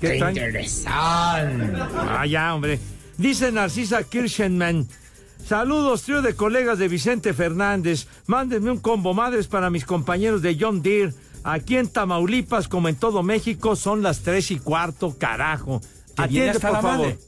Qué 0.01 0.17
interesante. 0.17 1.73
Ah, 1.95 2.25
ya, 2.27 2.53
hombre. 2.53 2.79
Dice 3.17 3.51
Narcisa 3.51 4.03
Kirchenman. 4.03 4.87
Saludos, 5.45 6.03
trío 6.03 6.21
de 6.21 6.35
colegas 6.35 6.79
de 6.79 6.87
Vicente 6.87 7.33
Fernández. 7.33 8.07
Mándenme 8.27 8.71
un 8.71 8.79
combo 8.79 9.13
madres 9.13 9.47
para 9.47 9.69
mis 9.69 9.85
compañeros 9.85 10.41
de 10.41 10.57
John 10.59 10.81
Deere. 10.81 11.13
Aquí 11.47 11.77
en 11.77 11.87
Tamaulipas, 11.87 12.67
como 12.67 12.89
en 12.89 12.95
todo 12.95 13.21
México, 13.21 13.75
son 13.75 14.01
las 14.01 14.21
tres 14.21 14.49
y 14.49 14.57
cuarto, 14.57 15.15
carajo. 15.15 15.79
Atiende, 16.17 16.49
hasta 16.49 16.69
por 16.69 16.77
la 16.77 16.81
favor. 16.81 16.97
madre. 17.07 17.19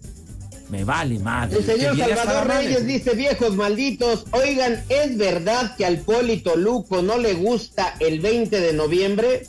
Me 0.71 0.83
vale 0.83 1.19
madre. 1.19 1.59
El 1.59 1.65
señor 1.65 1.95
Salvador. 1.95 2.47
Reyes 2.47 2.87
dice, 2.87 3.13
viejos 3.13 3.55
malditos, 3.55 4.25
oigan, 4.31 4.83
¿es 4.89 5.17
verdad 5.17 5.75
que 5.77 5.85
al 5.85 5.99
Polito 5.99 6.55
Luco 6.55 7.03
no 7.03 7.19
le 7.19 7.35
gusta 7.35 7.93
el 7.99 8.19
20 8.19 8.59
de 8.59 8.73
noviembre? 8.73 9.43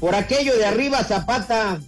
Por 0.00 0.16
aquello 0.16 0.56
de 0.56 0.66
arriba 0.66 1.04
Zapata. 1.04 1.80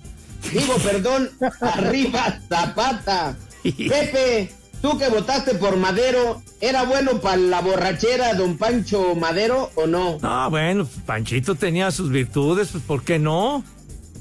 Digo, 0.52 0.76
perdón, 0.84 1.30
arriba 1.60 2.38
Zapata. 2.48 3.36
Pepe, 3.64 4.52
tú 4.82 4.98
que 4.98 5.08
votaste 5.08 5.54
por 5.56 5.76
Madero, 5.76 6.42
¿era 6.60 6.84
bueno 6.84 7.20
para 7.20 7.36
la 7.36 7.60
borrachera 7.60 8.34
don 8.34 8.56
Pancho 8.56 9.14
Madero 9.14 9.70
o 9.74 9.86
no? 9.86 10.18
Ah, 10.22 10.48
bueno, 10.50 10.88
Panchito 11.06 11.54
tenía 11.54 11.90
sus 11.90 12.10
virtudes, 12.10 12.68
pues 12.72 12.84
¿por 12.84 13.02
qué 13.04 13.18
no? 13.18 13.62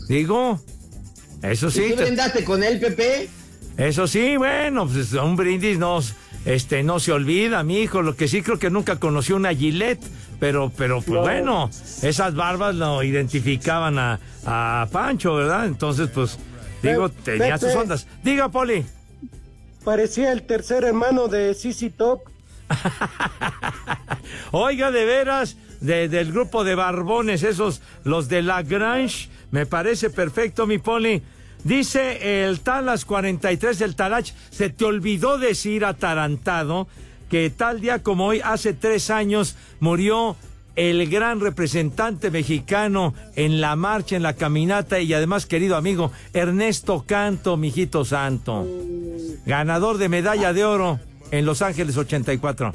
Digo, 0.08 0.60
eso 1.42 1.70
sí. 1.72 1.84
¿Y 1.84 1.90
tú 1.92 1.96
te- 1.98 2.04
brindaste 2.06 2.44
con 2.44 2.64
él, 2.64 2.80
Pepe? 2.80 3.30
Eso 3.78 4.08
sí, 4.08 4.36
bueno, 4.38 4.88
pues 4.88 5.14
un 5.14 5.36
brindis 5.38 5.78
no, 5.78 6.00
este, 6.46 6.84
no 6.84 7.00
se 7.00 7.14
olvida, 7.14 7.64
mi 7.64 7.80
hijo. 7.80 8.02
Lo 8.02 8.16
que 8.16 8.28
sí 8.28 8.42
creo 8.42 8.60
que 8.60 8.70
nunca 8.70 8.98
conoció 9.00 9.38
una 9.38 9.54
Gillette, 9.56 10.02
pero, 10.40 10.70
pero 10.76 10.98
pues 10.98 11.16
No. 11.16 11.22
bueno, 11.22 11.70
esas 12.02 12.36
barbas 12.36 12.76
lo 12.76 13.02
identificaban 13.04 13.98
a, 13.98 14.20
a 14.46 14.88
Pancho, 14.92 15.36
¿verdad? 15.36 15.66
Entonces, 15.68 16.10
pues, 16.14 16.38
digo, 16.84 17.08
tenía 17.10 17.58
sus 17.58 17.74
ondas. 17.74 18.06
Diga, 18.24 18.50
Poli. 18.50 18.84
Parecía 19.84 20.32
el 20.32 20.44
tercer 20.44 20.84
hermano 20.84 21.28
de 21.28 21.54
Sisi 21.54 21.90
Top. 21.90 22.22
Oiga, 24.52 24.92
de 24.92 25.06
veras, 25.06 25.58
de- 25.82 26.08
del 26.10 26.32
grupo 26.32 26.64
de 26.64 26.76
barbones, 26.76 27.44
esos, 27.44 27.82
los 28.04 28.28
de 28.30 28.42
La 28.42 28.62
Grange, 28.64 29.30
me 29.52 29.66
parece 29.66 30.10
perfecto, 30.10 30.68
mi 30.68 30.78
Poli. 30.78 31.22
Dice 31.64 32.46
el 32.46 32.62
Talas 32.62 33.04
43 33.06 33.80
del 33.80 33.96
Tarach, 33.96 34.30
se 34.50 34.70
te 34.70 34.86
olvidó 34.86 35.38
decir 35.38 35.84
atarantado 35.84 36.88
que 37.30 37.50
tal 37.50 37.82
día 37.82 38.02
como 38.02 38.28
hoy, 38.28 38.42
hace 38.44 38.74
tres 38.74 39.10
años, 39.10 39.56
murió 39.80 40.36
el 40.80 41.10
gran 41.10 41.42
representante 41.42 42.32
mexicano 42.32 43.14
en 43.36 43.60
la 43.60 43.76
marcha, 43.76 44.16
en 44.16 44.24
la 44.24 44.36
caminata 44.36 45.02
y 45.02 45.14
además 45.14 45.46
querido 45.46 45.76
amigo 45.76 46.14
Ernesto 46.32 47.04
Canto, 47.06 47.58
mijito 47.58 48.06
santo, 48.06 48.66
ganador 49.46 49.98
de 49.98 50.08
medalla 50.08 50.54
de 50.54 50.64
oro 50.64 51.02
en 51.32 51.46
Los 51.46 51.62
Ángeles 51.62 51.98
84. 51.98 52.74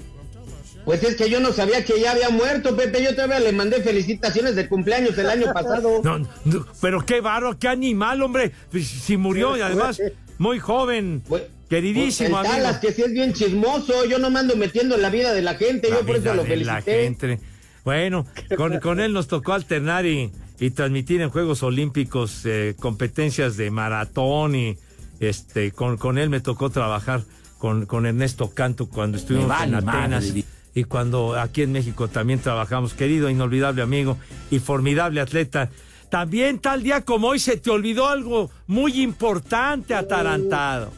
Pues 0.84 1.02
es 1.02 1.16
que 1.16 1.30
yo 1.30 1.40
no 1.40 1.50
sabía 1.54 1.82
que 1.82 1.98
ya 1.98 2.10
había 2.10 2.28
muerto, 2.28 2.76
Pepe. 2.76 3.02
Yo 3.02 3.14
todavía 3.14 3.40
le 3.40 3.52
mandé 3.52 3.80
felicitaciones 3.82 4.54
de 4.54 4.68
cumpleaños 4.68 5.16
el 5.16 5.30
año 5.30 5.50
pasado. 5.54 6.02
No, 6.04 6.18
no, 6.18 6.66
pero 6.82 7.06
qué 7.06 7.22
barro, 7.22 7.58
qué 7.58 7.68
animal, 7.68 8.20
hombre. 8.20 8.52
Pues, 8.70 8.86
Si 8.86 9.16
murió 9.16 9.56
y 9.56 9.62
además 9.62 9.98
muy 10.36 10.58
joven, 10.58 11.22
queridísimo 11.70 12.38
el 12.38 12.46
amigo. 12.46 12.54
Talas, 12.54 12.80
que 12.80 12.92
sí 12.92 13.00
es 13.00 13.12
bien 13.12 13.32
chismoso. 13.32 14.04
Yo 14.04 14.18
no 14.18 14.28
me 14.28 14.40
ando 14.40 14.56
metiendo 14.56 14.94
en 14.96 15.00
la 15.00 15.08
vida 15.08 15.32
de 15.32 15.40
la 15.40 15.54
gente. 15.54 15.88
La 15.88 16.00
yo 16.00 16.06
por 16.06 16.16
eso 16.16 16.34
lo 16.34 16.44
de 16.44 16.56
la 16.56 16.82
felicité. 16.82 17.04
gente. 17.04 17.53
Bueno, 17.85 18.27
con, 18.57 18.79
con 18.81 19.01
él 19.01 19.12
nos 19.12 19.29
tocó 19.29 19.53
alternar 19.53 20.07
y, 20.07 20.33
y 20.59 20.70
transmitir 20.70 21.20
en 21.20 21.31
Juegos 21.31 21.62
Olímpicos 21.62 22.42
eh, 22.44 22.75
competencias 22.79 23.57
de 23.57 23.70
maratón 23.70 24.55
y 24.55 24.77
este 25.20 25.73
con, 25.73 25.97
con 25.97 26.18
él 26.18 26.31
me 26.31 26.40
tocó 26.40 26.70
trabajar 26.70 27.23
con, 27.59 27.87
con 27.87 28.07
Ernesto 28.07 28.51
Canto 28.51 28.88
cuando 28.88 29.16
estuvimos 29.16 29.49
vale 29.49 29.77
en 29.79 29.88
Atenas 29.88 30.27
madre. 30.27 30.44
y 30.75 30.85
cuando 30.85 31.38
aquí 31.38 31.62
en 31.62 31.73
México 31.73 32.09
también 32.09 32.40
trabajamos, 32.40 32.94
querido, 32.94 33.31
inolvidable 33.31 33.83
amigo 33.83 34.18
y 34.51 34.59
formidable 34.59 35.20
atleta. 35.20 35.70
También 36.11 36.59
tal 36.59 36.83
día 36.83 37.03
como 37.03 37.29
hoy 37.29 37.38
se 37.38 37.57
te 37.57 37.70
olvidó 37.70 38.09
algo 38.09 38.51
muy 38.66 39.03
importante, 39.03 39.94
atarantado. 39.94 40.92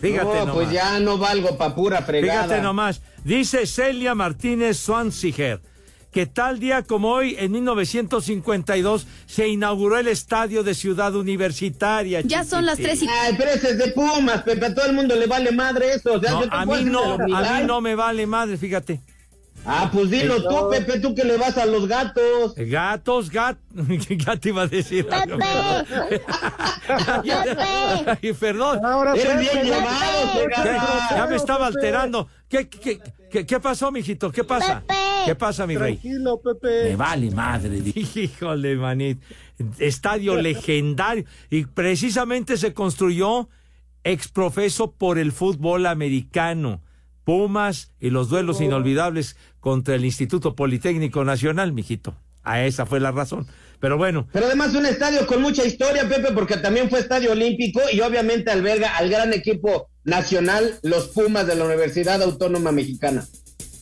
Fíjate 0.00 0.24
no, 0.24 0.46
nomás. 0.46 0.54
pues 0.54 0.70
ya 0.70 0.98
no 0.98 1.18
valgo 1.18 1.56
pa' 1.58 1.74
pura 1.74 2.02
fregada. 2.02 2.44
Fíjate 2.44 2.62
nomás, 2.62 3.02
dice 3.22 3.66
Celia 3.66 4.14
Martínez 4.14 4.78
Swanziger 4.78 5.60
que 6.10 6.26
tal 6.26 6.58
día 6.58 6.82
como 6.82 7.10
hoy, 7.12 7.36
en 7.38 7.52
1952, 7.52 9.06
se 9.26 9.48
inauguró 9.48 9.98
el 9.98 10.08
estadio 10.08 10.62
de 10.64 10.74
Ciudad 10.74 11.14
Universitaria. 11.14 12.20
Ya 12.22 12.44
son 12.44 12.66
las 12.66 12.78
tres 12.78 13.02
y... 13.02 13.08
Ay, 13.08 13.34
pero 13.38 13.50
ese 13.52 13.70
es 13.70 13.78
de 13.78 13.88
Pumas, 13.92 14.42
Pepe. 14.42 14.66
A 14.66 14.74
todo 14.74 14.86
el 14.86 14.92
mundo 14.94 15.14
le 15.14 15.26
vale 15.26 15.52
madre 15.52 15.94
eso. 15.94 16.14
O 16.14 16.20
sea, 16.20 16.32
No, 16.32 16.42
a 16.50 16.64
mí 16.66 16.84
no, 16.84 17.14
a 17.14 17.52
mí 17.58 17.64
no 17.66 17.80
me 17.80 17.94
vale 17.94 18.26
madre, 18.26 18.56
fíjate. 18.56 19.00
Ah, 19.66 19.90
pues 19.92 20.08
dilo 20.08 20.36
Eh, 20.38 20.42
tú, 20.48 20.70
Pepe, 20.70 21.00
tú 21.00 21.14
que 21.14 21.22
le 21.22 21.36
vas 21.36 21.58
a 21.58 21.66
los 21.66 21.86
gatos. 21.86 22.54
Gatos, 22.56 23.28
gatos. 23.30 23.60
ya 24.08 24.36
te 24.36 24.48
iba 24.48 24.62
a 24.62 24.66
decir 24.66 25.06
algo. 25.10 25.36
Ay, 28.22 28.32
perdón. 28.32 28.84
Ahora, 28.84 29.14
Eres 29.14 29.38
bien 29.38 29.52
Pepe, 29.52 29.64
llevado. 29.66 30.32
Pegada. 30.34 31.08
Ya 31.16 31.26
me 31.26 31.36
estaba 31.36 31.66
Pepe. 31.68 31.78
alterando. 31.78 32.28
¿Qué, 32.48 32.68
qué, 32.68 32.80
qué, 32.80 33.00
qué 33.30 33.60
pasó, 33.60 33.90
mijito? 33.90 34.30
¿Qué 34.30 34.44
pasa? 34.44 34.84
¿Qué 35.24 35.34
pasa, 35.34 35.66
mi 35.66 35.76
rey? 35.76 35.96
Tranquilo, 35.96 36.40
Pepe. 36.40 36.90
Me 36.90 36.96
vale 36.96 37.30
madre. 37.30 37.78
Híjole, 37.94 38.76
manit. 38.76 39.22
Estadio 39.78 40.36
legendario. 40.42 41.24
Y 41.50 41.66
precisamente 41.66 42.56
se 42.56 42.74
construyó 42.74 43.48
exprofeso 44.04 44.92
por 44.92 45.18
el 45.18 45.32
fútbol 45.32 45.86
americano. 45.86 46.82
Pumas 47.24 47.92
y 48.00 48.10
los 48.10 48.28
duelos 48.28 48.60
inolvidables 48.60 49.36
contra 49.60 49.94
el 49.94 50.04
Instituto 50.04 50.56
Politécnico 50.56 51.24
Nacional, 51.24 51.72
mijito. 51.72 52.16
A 52.42 52.64
esa 52.64 52.86
fue 52.86 52.98
la 52.98 53.12
razón. 53.12 53.46
Pero 53.80 53.96
bueno, 53.96 54.28
Pero 54.32 54.46
además 54.46 54.74
un 54.74 54.86
estadio 54.86 55.26
con 55.26 55.40
mucha 55.40 55.64
historia, 55.64 56.08
Pepe, 56.08 56.32
porque 56.32 56.58
también 56.58 56.90
fue 56.90 57.00
estadio 57.00 57.32
olímpico 57.32 57.80
y 57.90 58.00
obviamente 58.00 58.50
alberga 58.50 58.96
al 58.96 59.08
gran 59.08 59.32
equipo 59.32 59.88
nacional, 60.04 60.78
los 60.82 61.08
Pumas 61.08 61.46
de 61.46 61.54
la 61.54 61.64
Universidad 61.64 62.22
Autónoma 62.22 62.72
Mexicana. 62.72 63.26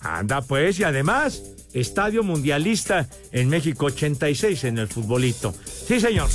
anda 0.00 0.40
pues, 0.42 0.78
y 0.78 0.84
además, 0.84 1.42
estadio 1.72 2.22
mundialista 2.22 3.08
en 3.32 3.48
México 3.48 3.86
86 3.86 4.64
en 4.64 4.78
el 4.78 4.88
futbolito. 4.88 5.52
Sí, 5.64 6.00
señor. 6.00 6.28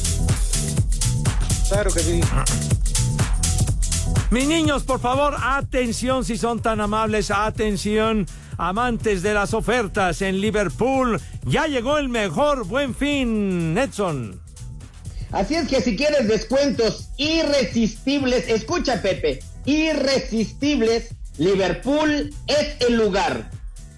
Claro 1.70 1.92
que 1.92 2.00
sí. 2.02 2.22
Mis 4.30 4.48
niños, 4.48 4.84
por 4.84 5.00
favor, 5.00 5.36
atención 5.42 6.26
si 6.26 6.38
son 6.38 6.62
tan 6.62 6.82
amables, 6.82 7.32
atención, 7.32 8.26
amantes 8.58 9.22
de 9.22 9.34
las 9.34 9.54
ofertas 9.54 10.22
en 10.22 10.40
Liverpool. 10.42 11.20
Ya 11.46 11.68
llegó 11.68 11.98
el 11.98 12.10
mejor 12.10 12.66
buen 12.66 12.96
fin, 12.96 13.78
Edson. 13.78 14.42
Así 15.32 15.56
es 15.56 15.68
que 15.68 15.82
si 15.82 15.96
quieres 15.96 16.28
descuentos 16.28 17.10
irresistibles, 17.18 18.48
escucha 18.48 19.02
Pepe, 19.02 19.40
irresistibles, 19.66 21.16
Liverpool 21.38 22.30
es 22.48 22.88
el 22.88 22.98
lugar 22.98 23.50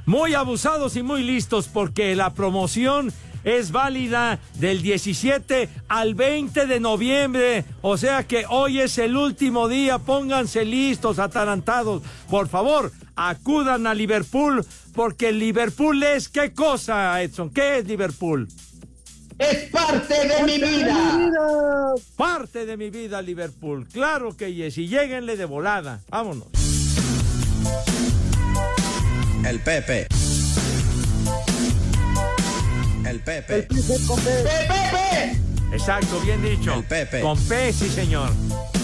Muy 0.07 0.35
abusados 0.35 0.97
y 0.97 1.03
muy 1.03 1.23
listos 1.23 1.69
porque 1.69 2.17
la 2.17 2.33
promoción 2.33 3.13
es 3.45 3.73
válida 3.73 4.39
del 4.55 4.83
17 4.83 5.69
al 5.89 6.15
20 6.15 6.67
de 6.67 6.81
noviembre. 6.81 7.65
O 7.83 7.97
sea 7.97 8.27
que 8.27 8.45
hoy 8.49 8.81
es 8.81 8.99
el 8.99 9.17
último 9.17 9.69
día. 9.69 9.99
Pónganse 9.99 10.65
listos, 10.65 11.19
atarantados. 11.19 12.03
Por 12.29 12.49
favor, 12.49 12.93
acudan 13.17 13.87
a 13.87 13.95
Liverpool 13.95 14.65
porque 14.95 15.33
Liverpool 15.33 16.03
es 16.03 16.29
qué 16.29 16.53
cosa, 16.53 17.21
Edson. 17.23 17.51
¿Qué 17.51 17.79
es 17.79 17.87
Liverpool? 17.87 18.49
Es 19.39 19.71
parte 19.71 20.29
de 20.29 20.43
mi 20.45 20.59
vida. 20.59 21.95
Parte 22.17 22.67
de 22.67 22.77
mi 22.77 22.91
vida, 22.91 23.23
Liverpool. 23.23 23.89
Claro 23.89 24.37
que 24.37 24.53
yes. 24.53 24.77
Y 24.77 24.87
lléguenle 24.87 25.39
de 25.39 25.47
volada. 25.47 26.01
Vámonos. 26.11 26.49
El 29.45 29.61
Pepe. 29.61 30.07
El 33.07 33.21
Pepe. 33.21 33.63
¡Pepe! 33.63 35.37
Exacto, 35.73 36.21
bien 36.21 36.43
dicho. 36.43 36.75
El 36.75 36.85
Pepe. 36.85 37.21
Con 37.21 37.39
P, 37.47 37.73
sí, 37.73 37.89
señor. 37.89 38.31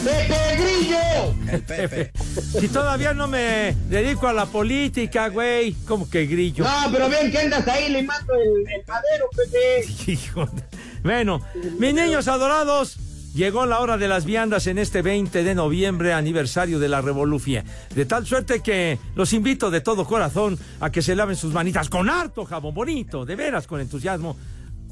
¡Pepe 0.04 0.56
Grillo! 0.56 1.34
El 1.52 1.62
Pepe. 1.62 2.12
Si 2.60 2.68
todavía 2.68 3.12
no 3.12 3.26
me 3.28 3.74
dedico 3.88 4.28
a 4.28 4.32
la 4.32 4.46
política, 4.46 5.28
güey. 5.28 5.72
¿Cómo 5.86 6.08
que 6.08 6.26
grillo? 6.26 6.64
No, 6.64 6.90
pero 6.92 7.08
bien 7.08 7.30
que 7.30 7.38
andas 7.38 7.66
ahí 7.68 7.90
limando 7.90 8.32
el, 8.34 8.72
el 8.72 8.82
madero, 8.86 9.26
Pepe. 9.36 9.84
Hijo 10.12 10.46
de- 10.46 10.62
Bueno, 11.02 11.40
mis 11.78 11.92
niños 11.94 12.28
adorados, 12.28 12.96
llegó 13.36 13.66
la 13.66 13.80
hora 13.80 13.98
de 13.98 14.08
las 14.08 14.24
viandas 14.24 14.66
en 14.66 14.78
este 14.78 15.02
20 15.02 15.44
de 15.44 15.54
noviembre, 15.54 16.14
aniversario 16.14 16.78
de 16.78 16.88
la 16.88 17.02
Revolución. 17.02 17.64
De 17.94 18.06
tal 18.06 18.26
suerte 18.26 18.60
que 18.60 18.98
los 19.14 19.34
invito 19.34 19.70
de 19.70 19.82
todo 19.82 20.06
corazón 20.06 20.58
a 20.80 20.90
que 20.90 21.02
se 21.02 21.14
laven 21.14 21.36
sus 21.36 21.52
manitas 21.52 21.90
con 21.90 22.08
harto 22.08 22.46
jabón 22.46 22.74
bonito, 22.74 23.26
de 23.26 23.36
veras 23.36 23.66
con 23.66 23.80
entusiasmo. 23.80 24.36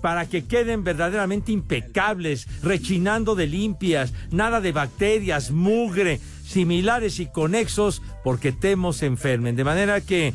Para 0.03 0.27
que 0.27 0.45
queden 0.45 0.85
verdaderamente 0.85 1.51
impecables, 1.51 2.47
rechinando 2.63 3.35
de 3.35 3.47
limpias, 3.47 4.13
nada 4.31 4.61
de 4.61 4.73
bacterias, 4.73 5.51
mugre, 5.51 6.21
similares 6.47 7.21
y 7.21 7.27
conexos, 7.27 8.03
porque 8.23 8.53
temo 8.53 8.93
se 8.93 9.07
enfermen. 9.07 9.57
De 9.57 9.65
manera 9.65 10.03
que 10.03 10.35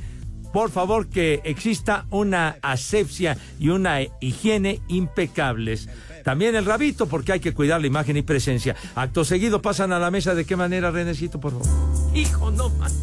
por 0.54 0.72
favor 0.72 1.08
que 1.08 1.42
exista 1.44 2.06
una 2.10 2.58
asepsia 2.62 3.38
y 3.60 3.70
una 3.70 4.00
higiene 4.20 4.82
impecables. 4.88 5.90
También 6.24 6.56
el 6.56 6.66
rabito, 6.66 7.08
porque 7.08 7.34
hay 7.34 7.40
que 7.40 7.54
cuidar 7.54 7.82
la 7.82 7.88
imagen 7.88 8.18
y 8.18 8.22
presencia. 8.22 8.76
Acto 8.96 9.24
seguido 9.24 9.62
pasan 9.62 9.94
a 9.94 10.00
la 10.00 10.12
mesa. 10.12 10.36
¿De 10.36 10.46
qué 10.46 10.56
manera, 10.56 10.92
Renecito, 10.92 11.40
por 11.40 11.52
favor? 11.54 11.68
Hijo, 12.14 12.52
no 12.52 12.70
más. 12.70 12.94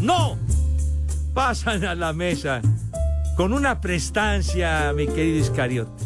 ¡No! 0.00 0.38
Pasan 1.34 1.84
a 1.84 1.94
la 1.94 2.12
mesa 2.12 2.60
con 3.36 3.52
una 3.52 3.80
prestancia, 3.80 4.92
mi 4.94 5.06
querido 5.06 5.38
Iscariote. 5.38 6.04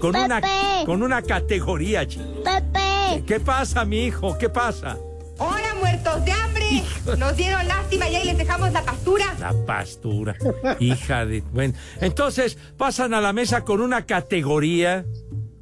Con 0.00 0.16
una, 0.16 0.40
Pepe. 0.40 0.86
con 0.86 1.02
una 1.02 1.20
categoría, 1.22 2.06
chico. 2.06 2.24
Pepe. 2.42 3.22
¿Qué 3.26 3.38
pasa, 3.40 3.84
mi 3.84 4.06
hijo? 4.06 4.38
¿Qué 4.38 4.48
pasa? 4.48 4.96
¡Hola, 5.38 5.74
muertos 5.78 6.24
de 6.24 6.32
hambre! 6.32 6.49
Nos 7.18 7.36
dieron 7.36 7.66
lástima 7.66 8.08
y 8.08 8.16
ahí 8.16 8.26
les 8.26 8.38
dejamos 8.38 8.72
la 8.72 8.84
pastura. 8.84 9.34
La 9.38 9.52
pastura. 9.66 10.36
Hija 10.78 11.26
de. 11.26 11.42
Bueno, 11.52 11.74
entonces 12.00 12.58
pasan 12.76 13.14
a 13.14 13.20
la 13.20 13.32
mesa 13.32 13.64
con 13.64 13.80
una 13.80 14.06
categoría, 14.06 15.04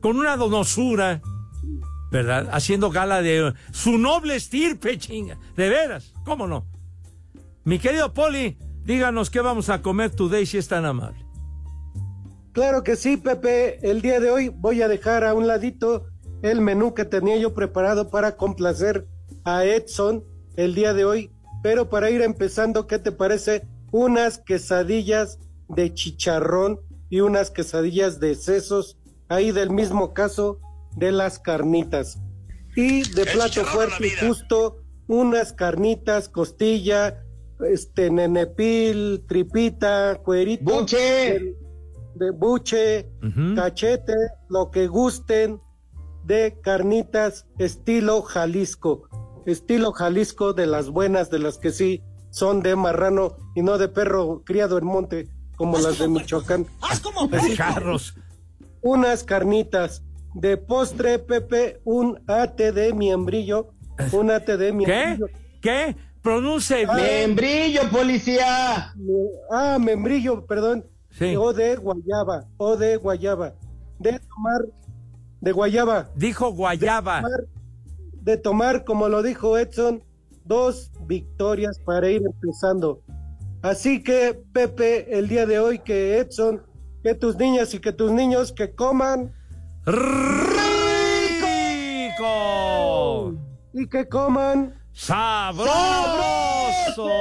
con 0.01 0.17
una 0.17 0.37
donosura, 0.37 1.21
¿verdad? 2.11 2.49
Haciendo 2.53 2.91
gala 2.91 3.23
de 3.23 3.55
su 3.73 3.99
noble 3.99 4.37
estirpe, 4.37 4.99
chinga. 4.99 5.39
De 5.57 5.69
veras, 5.69 6.13
¿cómo 6.25 6.47
no? 6.47 6.67
Mi 7.65 7.79
querido 7.79 8.13
Poli, 8.13 8.59
díganos 8.85 9.31
qué 9.31 9.41
vamos 9.41 9.69
a 9.69 9.83
comer 9.83 10.11
today 10.11 10.47
si 10.47 10.59
es 10.59 10.69
tan 10.69 10.85
amable. 10.85 11.25
Claro 12.53 12.83
que 12.83 12.97
sí, 12.97 13.17
Pepe. 13.17 13.79
El 13.89 14.03
día 14.03 14.21
de 14.21 14.31
hoy 14.31 14.49
voy 14.49 14.83
a 14.83 14.89
dejar 14.89 15.25
a 15.25 15.35
un 15.35 15.47
ladito 15.47 16.07
el 16.43 16.61
menú 16.61 16.95
que 16.95 17.05
tenía 17.05 17.37
yo 17.37 17.55
preparado 17.55 18.11
para 18.11 18.37
complacer 18.37 19.07
a 19.45 19.65
Edson 19.65 20.25
el 20.59 20.75
día 20.75 20.93
de 20.93 21.05
hoy. 21.05 21.31
Pero 21.63 21.89
para 21.89 22.11
ir 22.11 22.21
empezando, 22.21 22.87
¿qué 22.87 22.99
te 22.99 23.13
parece? 23.13 23.67
Unas 23.91 24.39
quesadillas 24.39 25.39
de 25.69 25.95
chicharrón 25.95 26.81
y 27.09 27.21
unas 27.21 27.51
quesadillas 27.51 28.21
de 28.21 28.35
sesos, 28.35 28.99
ahí 29.29 29.51
del 29.53 29.71
mismo 29.71 30.13
caso 30.15 30.61
de 30.97 31.13
las 31.13 31.39
carnitas. 31.39 32.19
Y 32.77 33.03
de 33.13 33.25
plato 33.27 33.65
fuerte, 33.65 34.11
justo 34.27 34.83
unas 35.07 35.53
carnitas, 35.53 36.29
costilla, 36.29 37.25
este 37.67 38.11
nenepil, 38.11 39.25
tripita, 39.27 40.21
cuerito. 40.25 40.65
¡Buche! 40.65 40.99
de- 40.99 41.57
de 42.15 42.31
buche, 42.33 43.09
cachete, 43.55 44.13
lo 44.49 44.71
que 44.73 44.89
gusten 44.89 45.61
de 46.25 46.59
carnitas 46.63 47.47
estilo 47.59 48.23
Jalisco. 48.23 49.09
Estilo 49.49 49.93
Jalisco 49.93 50.53
de 50.53 50.67
las 50.67 50.91
buenas, 50.91 51.31
de 51.31 51.39
las 51.39 51.59
que 51.59 51.71
sí 51.73 52.03
son 52.31 52.63
de 52.63 52.77
marrano 52.77 53.37
y 53.55 53.63
no 53.63 53.79
de 53.79 53.89
perro 53.89 54.43
criado 54.45 54.79
en 54.79 54.85
monte 54.85 55.29
como 55.57 55.79
las 55.79 55.99
de 55.99 56.09
Michoacán. 56.09 56.67
Así 56.81 57.03
que, 57.31 57.57
Charros. 57.57 58.15
Unas 58.83 59.25
carnitas. 59.25 60.05
De 60.35 60.57
postre, 60.57 61.19
Pepe, 61.19 61.81
un 61.85 62.23
ate 62.29 62.71
de 62.71 62.93
miembrillo. 62.93 63.71
Un 64.13 64.31
ate 64.31 64.57
de 64.57 64.67
¿Qué? 64.67 64.73
miembrillo. 64.73 65.27
¿Qué? 65.61 65.97
Pronuncie 66.23 66.85
bien. 66.85 66.97
¡Membrillo, 66.97 67.89
policía! 67.91 68.95
Ah, 69.51 69.79
membrillo, 69.81 70.45
perdón. 70.47 70.87
Sí. 71.11 71.35
O 71.37 71.53
de 71.53 71.77
guayaba, 71.77 72.45
o 72.59 72.77
de 72.77 72.97
guayaba. 72.97 73.55
De 73.99 74.21
tomar, 74.21 74.61
de 75.41 75.53
guayaba. 75.53 76.11
Dijo 76.15 76.53
guayaba. 76.53 77.23
tomar, 77.23 77.41
de 78.29 78.37
tomar, 78.37 78.85
como 78.85 79.09
lo 79.09 79.23
dijo 79.23 79.57
Edson, 79.57 80.05
dos 80.45 80.93
victorias 81.07 81.81
para 81.83 82.11
ir 82.11 82.21
empezando. 82.23 83.01
Así 83.63 84.03
que, 84.03 84.39
Pepe, 84.53 85.19
el 85.19 85.29
día 85.29 85.47
de 85.47 85.59
hoy 85.59 85.79
que 85.79 86.19
Edson, 86.19 86.63
que 87.03 87.15
tus 87.15 87.37
niñas 87.37 87.73
y 87.73 87.79
que 87.79 87.91
tus 87.91 88.13
niños 88.13 88.53
que 88.53 88.75
coman 88.75 89.33
¡Rico! 89.87 90.67
y 93.73 93.89
que 93.89 94.07
coman 94.07 94.79
¡Sabroso! 94.93 95.71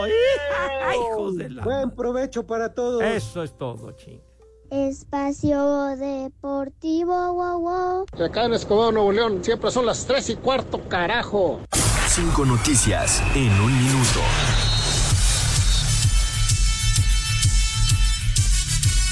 ¡Hijos 0.07 1.37
de 1.37 1.49
la... 1.51 1.63
buen 1.63 1.91
provecho 1.91 2.45
para 2.45 2.73
todos. 2.73 3.01
Eso 3.01 3.43
es 3.43 3.57
todo, 3.57 3.93
ching. 3.93 4.26
Espacio 4.69 5.95
Deportivo, 5.95 7.33
wow, 7.33 7.59
wow. 7.59 8.25
Acá 8.25 8.45
en 8.45 8.53
Escobedo, 8.53 8.91
Nuevo 8.91 9.11
León, 9.13 9.41
siempre 9.43 9.71
son 9.71 9.85
las 9.85 10.05
tres 10.05 10.29
y 10.29 10.35
cuarto, 10.35 10.87
carajo. 10.89 11.61
Cinco 12.09 12.45
noticias 12.45 13.21
en 13.33 13.49
un 13.61 13.77
minuto. 13.77 14.19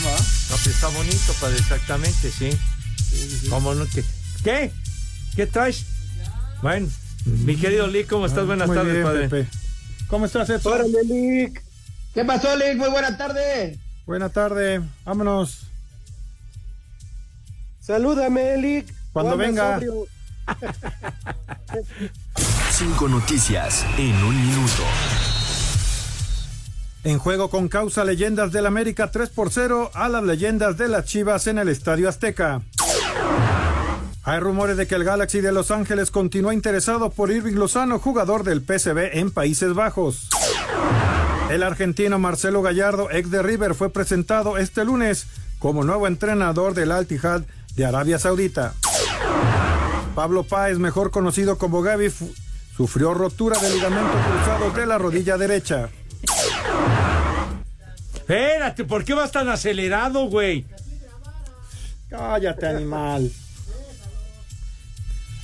No, 0.04 0.56
pero 0.64 0.72
está 0.76 0.88
bonito, 0.90 1.34
padre, 1.40 1.58
exactamente, 1.58 2.32
sí. 2.32 3.50
¿Cómo 3.50 3.74
no? 3.74 3.86
¿Qué? 3.88 4.04
¿Qué? 4.44 4.72
¿Qué 5.38 5.48
traes? 5.48 5.86
Bueno, 6.62 6.90
mi 7.26 7.56
querido 7.56 7.88
Lee, 7.88 8.04
¿cómo 8.04 8.26
estás? 8.26 8.46
Buenas 8.46 8.68
Muy 8.68 8.76
tardes, 8.76 8.94
bien, 8.94 9.06
padre. 9.06 9.30
Pepe. 9.30 9.50
¿Cómo 10.08 10.26
estás, 10.26 10.50
Edson? 10.50 10.74
Órale, 10.74 11.04
Lick. 11.06 11.64
¿Qué 12.14 12.26
pasó, 12.26 12.56
Lick? 12.58 12.76
Muy 12.76 12.90
buena 12.90 13.16
tarde. 13.18 13.80
Buena 14.06 14.30
tarde. 14.30 14.82
Vámonos. 15.04 15.68
Salúdame, 17.82 18.58
Lick. 18.58 18.94
Cuando 19.14 19.38
venga. 19.38 19.80
Cinco 22.72 23.08
noticias 23.08 23.86
en 23.98 24.16
un 24.24 24.36
minuto. 24.36 24.84
En 27.04 27.20
juego 27.20 27.50
con 27.50 27.68
causa 27.68 28.04
Leyendas 28.04 28.52
del 28.52 28.66
América 28.66 29.12
3 29.12 29.30
por 29.30 29.52
0 29.52 29.92
a 29.94 30.10
las 30.10 30.24
Leyendas 30.24 30.78
de 30.78 30.88
las 30.88 31.06
Chivas 31.06 31.48
en 31.48 31.60
el 31.60 31.70
Estadio 31.70 32.10
Azteca. 32.10 32.62
Hay 34.24 34.40
rumores 34.40 34.76
de 34.76 34.88
que 34.88 34.96
el 34.96 35.04
Galaxy 35.04 35.40
de 35.40 35.52
Los 35.52 35.70
Ángeles 35.70 36.10
continúa 36.10 36.54
interesado 36.54 37.12
por 37.12 37.32
Irving 37.32 37.54
Lozano, 37.54 38.00
jugador 38.00 38.44
del 38.44 38.62
PSV 38.62 39.20
en 39.20 39.30
Países 39.30 39.76
Bajos. 39.76 40.30
El 41.50 41.64
argentino 41.64 42.18
Marcelo 42.20 42.62
Gallardo, 42.62 43.10
ex 43.12 43.30
de 43.30 43.42
River, 43.42 43.76
fue 43.76 43.90
presentado 43.90 44.58
este 44.58 44.84
lunes 44.84 45.28
como 45.60 45.84
nuevo 45.84 46.08
entrenador 46.08 46.74
del 46.74 46.92
Al 46.92 47.04
Ittihad 47.04 47.44
de 47.76 47.86
Arabia 47.86 48.18
Saudita. 48.20 48.74
Pablo 50.16 50.44
Páez, 50.44 50.80
mejor 50.80 51.12
conocido 51.12 51.58
como 51.58 51.82
Gaby, 51.82 52.12
sufrió 52.76 53.14
rotura 53.14 53.60
de 53.60 53.70
ligamento 53.70 54.12
cruzado 54.12 54.72
de 54.72 54.86
la 54.86 54.98
rodilla 54.98 55.38
derecha. 55.38 55.90
Espérate, 58.16 58.84
¿por 58.86 59.04
qué 59.04 59.14
vas 59.14 59.32
tan 59.32 59.48
acelerado, 59.50 60.28
güey? 60.28 60.66
Cállate, 62.10 62.66
animal. 62.66 63.32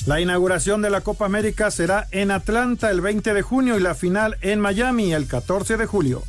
La 0.07 0.19
inauguración 0.19 0.81
de 0.81 0.89
la 0.89 1.01
Copa 1.01 1.25
América 1.25 1.69
será 1.69 2.07
en 2.09 2.31
Atlanta 2.31 2.89
el 2.89 3.01
20 3.01 3.35
de 3.35 3.43
junio 3.43 3.77
y 3.77 3.81
la 3.81 3.93
final 3.93 4.35
en 4.41 4.59
Miami 4.59 5.13
el 5.13 5.27
14 5.27 5.77
de 5.77 5.85
julio. 5.85 6.23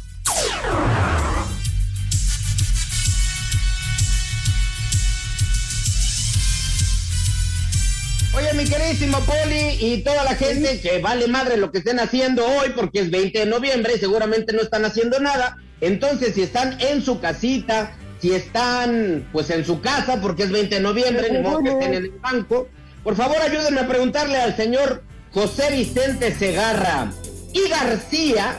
Oye, 8.34 8.52
mi 8.52 8.64
queridísimo 8.66 9.18
Poli 9.20 9.78
y 9.80 10.02
toda 10.04 10.22
la 10.24 10.34
gente 10.34 10.78
que 10.82 11.00
vale 11.00 11.26
madre 11.28 11.56
lo 11.56 11.72
que 11.72 11.78
estén 11.78 11.98
haciendo 11.98 12.44
hoy 12.44 12.74
porque 12.76 13.00
es 13.00 13.10
20 13.10 13.38
de 13.38 13.46
noviembre 13.46 13.94
y 13.96 13.98
seguramente 13.98 14.52
no 14.52 14.60
están 14.60 14.84
haciendo 14.84 15.18
nada. 15.18 15.56
Entonces, 15.80 16.34
si 16.34 16.42
están 16.42 16.78
en 16.78 17.00
su 17.00 17.20
casita, 17.20 17.96
si 18.20 18.34
están 18.34 19.26
pues 19.32 19.48
en 19.48 19.64
su 19.64 19.80
casa 19.80 20.20
porque 20.20 20.42
es 20.42 20.50
20 20.50 20.74
de 20.74 20.80
noviembre, 20.82 21.32
ni 21.32 21.38
modo 21.38 21.62
que 21.62 21.70
estén 21.70 21.94
en 21.94 22.04
el 22.04 22.10
banco, 22.20 22.68
por 23.02 23.16
favor 23.16 23.36
ayúdenme 23.38 23.80
a 23.80 23.88
preguntarle 23.88 24.36
al 24.38 24.56
señor 24.56 25.02
José 25.32 25.70
Vicente 25.72 26.34
Segarra 26.34 27.10
y 27.52 27.68
García 27.68 28.56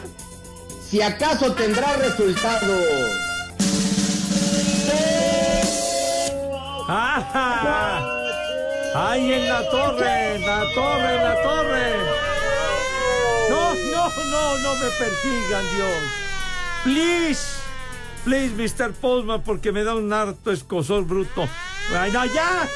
si 0.89 1.01
acaso 1.01 1.53
tendrá 1.53 1.95
resultado. 1.97 2.73
¡Ah! 6.87 8.03
¡Ahí 8.95 9.33
en 9.33 9.49
la 9.49 9.69
torre! 9.69 10.39
¡La 10.39 10.61
torre, 10.75 11.15
la 11.15 11.41
torre! 11.41 11.93
No, 13.49 13.73
no, 13.73 14.09
no, 14.29 14.57
no 14.59 14.75
me 14.75 14.89
persigan, 14.99 15.63
Dios. 15.75 16.03
Please, 16.83 17.55
please, 18.23 18.53
Mr. 18.53 18.93
Postman, 18.93 19.41
porque 19.41 19.71
me 19.71 19.83
da 19.83 19.95
un 19.95 20.11
harto 20.13 20.51
escosor 20.51 21.05
bruto. 21.05 21.47
Ay, 21.97 22.11
no, 22.11 22.25
ya, 22.25 22.67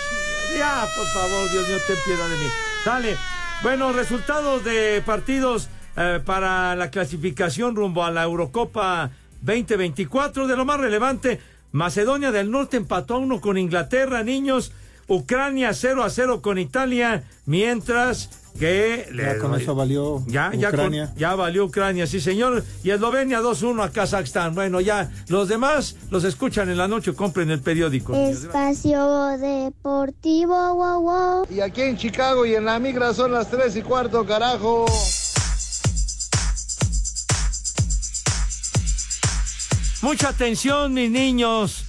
ya, 0.57 0.87
por 0.95 1.05
favor, 1.07 1.49
Dios 1.51 1.67
mío, 1.67 1.77
ten 1.87 1.97
piedad 2.05 2.29
de 2.29 2.35
mí. 2.35 2.51
Dale. 2.85 3.17
Bueno, 3.63 3.91
resultados 3.91 4.63
de 4.63 5.01
partidos 5.05 5.69
eh, 5.95 6.19
para 6.23 6.75
la 6.75 6.91
clasificación 6.91 7.75
rumbo 7.75 8.03
a 8.03 8.11
la 8.11 8.23
Eurocopa 8.23 9.09
2024. 9.41 10.47
De 10.47 10.55
lo 10.55 10.65
más 10.65 10.79
relevante, 10.79 11.39
Macedonia 11.71 12.31
del 12.31 12.51
Norte 12.51 12.77
empató 12.77 13.15
a 13.15 13.17
uno 13.17 13.41
con 13.41 13.57
Inglaterra, 13.57 14.23
niños. 14.23 14.71
Ucrania 15.07 15.73
0 15.73 16.03
a 16.03 16.09
0 16.09 16.41
con 16.41 16.57
Italia, 16.57 17.23
mientras 17.45 18.46
que... 18.57 19.09
Ya 19.15 19.37
con 19.37 19.53
eso 19.59 19.75
valió 19.75 20.23
ya, 20.27 20.51
ya, 20.53 20.71
con- 20.71 20.79
Ucrania. 20.79 21.13
ya 21.17 21.35
valió 21.35 21.65
Ucrania, 21.65 22.07
sí 22.07 22.19
señor. 22.19 22.63
Y 22.83 22.89
Eslovenia 22.91 23.41
2-1 23.41 23.83
a 23.83 23.91
Kazajstán. 23.91 24.55
Bueno, 24.55 24.81
ya 24.81 25.09
los 25.27 25.47
demás 25.47 25.95
los 26.09 26.23
escuchan 26.23 26.69
en 26.69 26.77
la 26.77 26.87
noche, 26.87 27.13
compren 27.13 27.49
el 27.51 27.61
periódico. 27.61 28.15
Espacio 28.15 29.37
Deportivo, 29.37 30.75
wow, 30.75 31.01
wow. 31.01 31.47
Y 31.49 31.59
aquí 31.61 31.81
en 31.81 31.97
Chicago 31.97 32.45
y 32.45 32.55
en 32.55 32.65
la 32.65 32.79
migra 32.79 33.13
son 33.13 33.31
las 33.31 33.49
tres 33.49 33.75
y 33.75 33.81
cuarto, 33.81 34.25
carajo. 34.25 34.85
Mucha 40.01 40.29
atención, 40.29 40.93
mis 40.93 41.09
niños. 41.09 41.83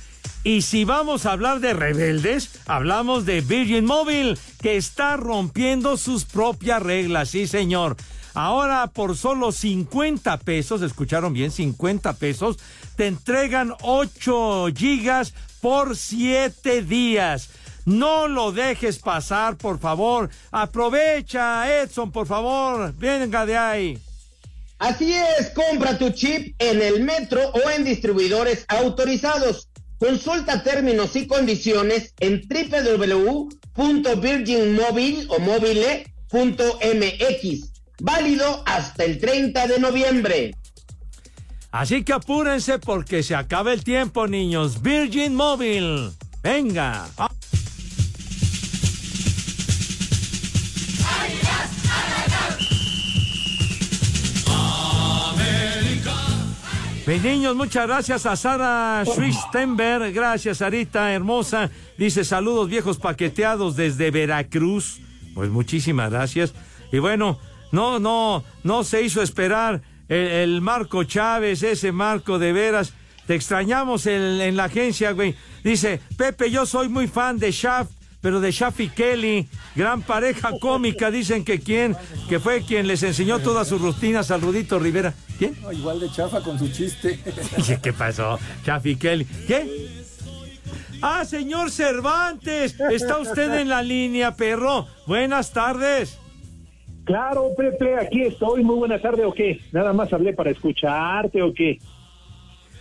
Y 0.49 0.63
si 0.63 0.87
vamos 0.87 1.27
a 1.27 1.33
hablar 1.33 1.61
de 1.61 1.75
rebeldes, 1.75 2.49
hablamos 2.65 3.27
de 3.27 3.43
Virgin 3.43 3.85
Mobile, 3.85 4.39
que 4.63 4.79
está 4.79 5.19
rompiendo 5.19 5.99
sus 5.99 6.25
propias 6.25 6.83
reglas, 6.83 7.29
sí, 7.29 7.47
señor. 7.47 7.99
Ahora, 8.33 8.87
por 8.87 9.15
solo 9.15 9.53
50 9.53 10.39
pesos, 10.39 10.81
escucharon 10.81 11.35
bien, 11.35 11.51
50 11.51 12.15
pesos, 12.15 12.57
te 12.97 13.09
entregan 13.09 13.75
8 13.83 14.69
gigas 14.75 15.35
por 15.61 15.95
7 15.95 16.81
días. 16.81 17.51
No 17.85 18.27
lo 18.27 18.51
dejes 18.51 19.01
pasar, 19.01 19.59
por 19.59 19.79
favor. 19.79 20.31
Aprovecha, 20.51 21.83
Edson, 21.83 22.11
por 22.11 22.27
favor. 22.27 22.95
Venga 22.97 23.45
de 23.45 23.59
ahí. 23.59 23.99
Así 24.79 25.13
es, 25.13 25.51
compra 25.51 25.99
tu 25.99 26.11
chip 26.11 26.55
en 26.61 26.81
el 26.81 27.03
metro 27.03 27.51
o 27.51 27.69
en 27.69 27.85
distribuidores 27.85 28.65
autorizados. 28.69 29.68
Consulta 29.99 30.63
términos 30.63 31.17
y 31.17 31.27
condiciones 31.27 32.15
en 32.21 32.41
www.virginmobile 32.49 35.27
o 35.29 35.41
mobile.mx. 35.41 36.05
Válido 38.01 38.63
hasta 38.65 39.05
el 39.05 39.19
30 39.19 39.67
de 39.67 39.81
noviembre. 39.81 40.55
Así 41.71 42.03
que 42.05 42.13
apúrense 42.13 42.79
porque 42.79 43.23
se 43.23 43.35
acaba 43.35 43.73
el 43.73 43.83
tiempo, 43.85 44.29
niños. 44.29 44.83
Virgin 44.83 45.35
Mobile. 45.35 46.11
Venga. 46.43 47.09
Mis 57.09 57.23
niños, 57.23 57.57
muchas 57.57 57.87
gracias 57.87 58.27
a 58.27 58.37
Sara 58.37 59.03
Schwistenberg. 59.07 60.13
Gracias, 60.13 60.59
Sarita, 60.59 61.11
hermosa. 61.11 61.71
Dice 61.97 62.23
saludos 62.23 62.69
viejos 62.69 62.99
paqueteados 62.99 63.77
desde 63.77 64.11
Veracruz. 64.11 65.01
Pues 65.35 65.49
muchísimas 65.49 66.11
gracias. 66.11 66.53
Y 66.93 66.99
bueno, 66.99 67.39
no, 67.73 67.99
no, 67.99 68.45
no 68.63 68.85
se 68.85 69.01
hizo 69.01 69.23
esperar 69.23 69.81
el, 70.07 70.19
el 70.19 70.61
Marco 70.61 71.03
Chávez, 71.05 71.63
ese 71.63 71.93
Marco 71.93 72.39
de 72.39 72.53
veras. 72.53 72.93
Te 73.27 73.35
extrañamos 73.35 74.05
en, 74.05 74.43
en 74.43 74.55
la 74.59 74.65
agencia, 74.65 75.13
güey. 75.13 75.35
Dice, 75.65 76.03
Pepe, 76.19 76.51
yo 76.51 76.67
soy 76.67 76.91
muy 76.91 77.09
fan 77.09 77.39
de 77.39 77.51
Shaft, 77.53 77.91
pero 78.21 78.41
de 78.41 78.51
Shaft 78.51 78.81
y 78.81 78.89
Kelly. 78.89 79.49
Gran 79.75 80.03
pareja 80.03 80.51
cómica, 80.61 81.11
dicen 81.11 81.45
que 81.45 81.61
quién, 81.61 81.97
que 82.29 82.41
fue 82.41 82.63
quien 82.63 82.87
les 82.87 83.03
enseñó 83.03 83.39
todas 83.39 83.69
sus 83.69 83.81
rutinas 83.81 84.31
al 84.31 84.41
Rudito 84.41 84.79
Rivera. 84.79 85.15
¿Quién? 85.39 85.57
No, 85.63 85.73
igual 85.73 86.01
de 86.01 86.11
chafa 86.11 86.43
con 86.43 86.59
su 86.59 86.69
chiste. 86.69 87.21
¿Qué 87.83 87.93
pasó? 87.93 88.39
Chafi 88.65 88.97
Kelly. 88.97 89.25
¿Qué? 89.25 89.89
Ah, 91.01 91.25
señor 91.25 91.71
Cervantes, 91.71 92.79
está 92.91 93.19
usted 93.19 93.55
en 93.61 93.69
la 93.69 93.83
línea, 93.83 94.35
perro. 94.35 94.87
Buenas 95.07 95.53
tardes. 95.53 96.19
Claro, 97.05 97.55
Pepe, 97.57 97.95
aquí 97.95 98.23
estoy. 98.23 98.63
Muy 98.65 98.77
buena 98.77 99.01
tarde, 99.01 99.25
¿o 99.25 99.33
qué? 99.33 99.61
Nada 99.73 99.93
más 99.93 100.13
hablé 100.13 100.35
para 100.35 100.51
escucharte, 100.51 101.41
¿o 101.43 101.55
qué? 101.55 101.79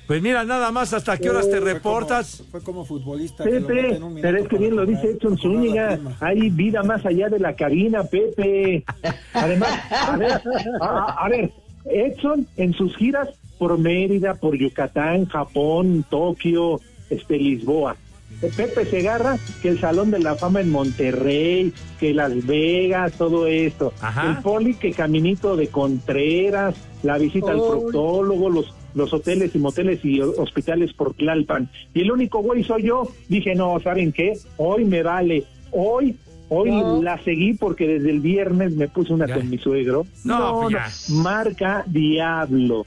Pues 0.07 0.21
mira, 0.21 0.45
nada 0.45 0.71
más 0.71 0.93
hasta 0.93 1.17
qué 1.17 1.29
horas 1.29 1.49
te 1.49 1.59
Fue 1.59 1.73
reportas. 1.73 2.43
Fue 2.49 2.63
como 2.63 2.85
futbolista. 2.85 3.43
que 3.43 3.59
Pepe, 3.59 4.01
un 4.01 4.15
pero 4.21 4.37
es 4.37 4.47
que 4.47 4.57
bien 4.57 4.75
lo 4.75 4.85
dice 4.85 5.11
Edson 5.11 5.37
Zúñiga. 5.37 5.99
Hay 6.21 6.49
vida 6.49 6.81
más 6.81 7.05
allá 7.05 7.27
de 7.27 7.39
la 7.39 7.53
cabina, 7.55 8.03
Pepe. 8.03 8.85
Además, 9.33 9.71
a 9.91 10.15
ver, 10.15 10.41
a, 10.81 11.25
a 11.25 11.29
ver, 11.29 11.51
Edson 11.85 12.47
en 12.55 12.73
sus 12.73 12.95
giras 12.95 13.27
por 13.57 13.77
Mérida, 13.77 14.35
por 14.35 14.57
Yucatán, 14.57 15.25
Japón, 15.25 16.05
Tokio, 16.09 16.79
este 17.09 17.37
Lisboa. 17.37 17.97
Eh, 18.41 18.51
Pepe 18.55 18.85
Segarra, 18.85 19.37
que 19.61 19.69
el 19.69 19.79
Salón 19.79 20.11
de 20.11 20.19
la 20.19 20.35
Fama 20.35 20.61
en 20.61 20.69
Monterrey, 20.69 21.73
que 21.99 22.13
Las 22.13 22.45
Vegas, 22.45 23.13
todo 23.13 23.47
esto. 23.47 23.93
El 24.23 24.37
Poli, 24.37 24.75
que 24.75 24.91
Caminito 24.91 25.55
de 25.55 25.69
Contreras, 25.69 26.75
la 27.03 27.17
visita 27.17 27.51
al 27.51 27.57
proctólogo, 27.57 28.49
los, 28.49 28.73
los 28.97 29.13
hoteles 29.13 29.55
y 29.55 29.59
moteles 29.59 30.03
y 30.03 30.19
ho- 30.19 30.33
hospitales 30.37 30.91
por 30.93 31.13
Tlalpan. 31.13 31.69
Y 31.93 32.01
el 32.01 32.11
único 32.11 32.39
güey 32.39 32.63
soy 32.63 32.83
yo. 32.83 33.07
Dije, 33.29 33.55
no, 33.55 33.79
¿saben 33.81 34.11
qué? 34.11 34.33
Hoy 34.57 34.83
me 34.85 35.03
vale. 35.03 35.45
Hoy, 35.71 36.17
hoy 36.49 36.71
No. 36.71 37.01
la 37.01 37.23
seguí 37.23 37.53
porque 37.53 37.87
desde 37.87 38.09
el 38.09 38.19
viernes 38.19 38.73
me 38.73 38.87
puse 38.87 39.13
una 39.13 39.27
con 39.33 39.49
mi 39.49 39.57
suegro. 39.57 40.05
No, 40.23 40.61
pues 40.63 40.73
ya. 40.73 41.13
marca 41.15 41.83
Diablo. 41.87 42.85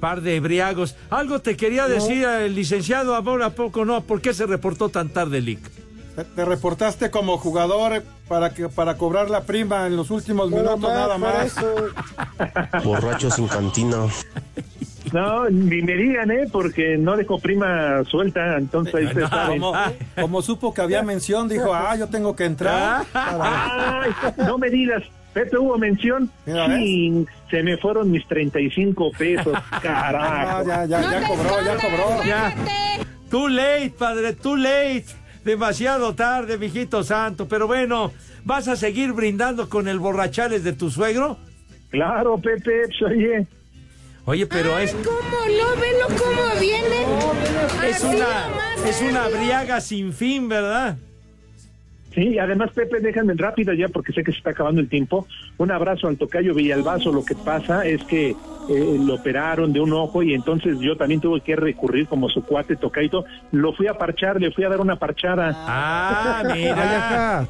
Par 0.00 0.20
de 0.22 0.36
ebriagos. 0.36 0.94
Algo 1.10 1.40
te 1.40 1.56
quería 1.56 1.88
decir 1.88 2.24
el 2.24 2.54
licenciado, 2.54 3.14
ahora 3.16 3.46
a 3.46 3.50
poco 3.50 3.84
no. 3.84 4.00
¿Por 4.02 4.20
qué 4.20 4.32
se 4.32 4.46
reportó 4.46 4.88
tan 4.90 5.08
tarde, 5.08 5.40
Lick? 5.40 5.60
Te- 6.14 6.24
Te 6.24 6.44
reportaste 6.44 7.10
como 7.10 7.36
jugador 7.38 8.02
para 8.28 8.54
que 8.54 8.68
para 8.68 8.96
cobrar 8.96 9.28
la 9.30 9.42
prima 9.42 9.86
en 9.88 9.96
los 9.96 10.10
últimos 10.12 10.50
minutos 10.50 10.80
nada 10.80 11.16
más. 11.18 11.54
Borracho 12.84 13.30
sin 13.30 13.48
cantina. 13.48 14.06
No, 15.12 15.48
ni 15.50 15.82
me 15.82 15.94
digan, 15.94 16.30
¿eh? 16.30 16.46
Porque 16.50 16.96
no 16.98 17.16
dejo 17.16 17.38
prima 17.38 18.02
suelta, 18.04 18.56
entonces 18.56 18.94
ahí 18.94 19.08
se 19.08 19.26
sabe. 19.26 19.58
Como, 19.58 19.72
como 20.20 20.42
supo 20.42 20.74
que 20.74 20.80
había 20.82 21.02
mención, 21.02 21.48
dijo, 21.48 21.72
ah, 21.74 21.96
yo 21.96 22.08
tengo 22.08 22.34
que 22.36 22.44
entrar. 22.44 23.04
Ay, 23.14 24.10
no 24.38 24.58
me 24.58 24.70
digas, 24.70 25.02
Pepe, 25.32 25.58
hubo 25.58 25.78
mención. 25.78 26.30
Sí, 26.44 27.26
se 27.50 27.62
me 27.62 27.76
fueron 27.76 28.10
mis 28.10 28.26
35 28.26 29.10
pesos, 29.16 29.56
carajo. 29.82 30.58
Ah, 30.58 30.64
ya, 30.66 30.84
ya, 30.84 31.00
ya 31.00 31.28
cobró, 31.28 31.62
ya 31.64 31.74
cobró. 31.76 32.24
Ya. 32.24 32.54
Too 33.30 33.48
late, 33.48 33.92
padre, 33.98 34.32
too 34.32 34.56
late. 34.56 35.06
Demasiado 35.44 36.14
tarde, 36.14 36.58
mijito 36.58 37.02
santo. 37.02 37.46
Pero 37.48 37.66
bueno, 37.66 38.12
¿vas 38.44 38.68
a 38.68 38.76
seguir 38.76 39.12
brindando 39.12 39.68
con 39.68 39.88
el 39.88 39.98
borrachales 39.98 40.64
de 40.64 40.72
tu 40.72 40.90
suegro? 40.90 41.38
Claro, 41.90 42.38
Pepe, 42.38 42.82
pues, 42.86 43.02
oye. 43.02 43.46
Oye, 44.28 44.46
pero 44.46 44.78
es, 44.78 44.92
¿Cómo 44.92 45.16
no? 45.16 45.80
Velo 45.80 46.06
cómo 46.22 46.60
viene. 46.60 47.00
es 47.88 48.04
Así 48.04 48.14
una 48.14 48.86
es 48.86 49.00
una 49.00 49.28
briaga 49.28 49.80
sin 49.80 50.12
fin, 50.12 50.50
¿verdad? 50.50 50.98
Sí, 52.14 52.38
además, 52.38 52.70
Pepe, 52.74 53.00
déjame 53.00 53.32
rápido 53.38 53.72
ya 53.72 53.88
porque 53.88 54.12
sé 54.12 54.22
que 54.22 54.32
se 54.32 54.38
está 54.38 54.50
acabando 54.50 54.82
el 54.82 54.88
tiempo. 54.90 55.26
Un 55.56 55.70
abrazo 55.70 56.08
al 56.08 56.18
tocayo 56.18 56.52
Villalbazo. 56.54 57.10
Lo 57.10 57.24
que 57.24 57.34
pasa 57.36 57.86
es 57.86 58.04
que 58.04 58.30
eh, 58.68 58.98
lo 59.02 59.14
operaron 59.14 59.72
de 59.72 59.80
un 59.80 59.94
ojo 59.94 60.22
y 60.22 60.34
entonces 60.34 60.78
yo 60.78 60.94
también 60.98 61.22
tuve 61.22 61.40
que 61.40 61.56
recurrir 61.56 62.06
como 62.06 62.28
su 62.28 62.42
cuate 62.44 62.76
tocaito. 62.76 63.24
Lo 63.52 63.72
fui 63.72 63.86
a 63.86 63.94
parchar, 63.94 64.38
le 64.38 64.50
fui 64.50 64.64
a 64.64 64.68
dar 64.68 64.82
una 64.82 64.96
parchada. 64.96 65.52
Ah, 65.54 66.42
mira. 66.54 67.48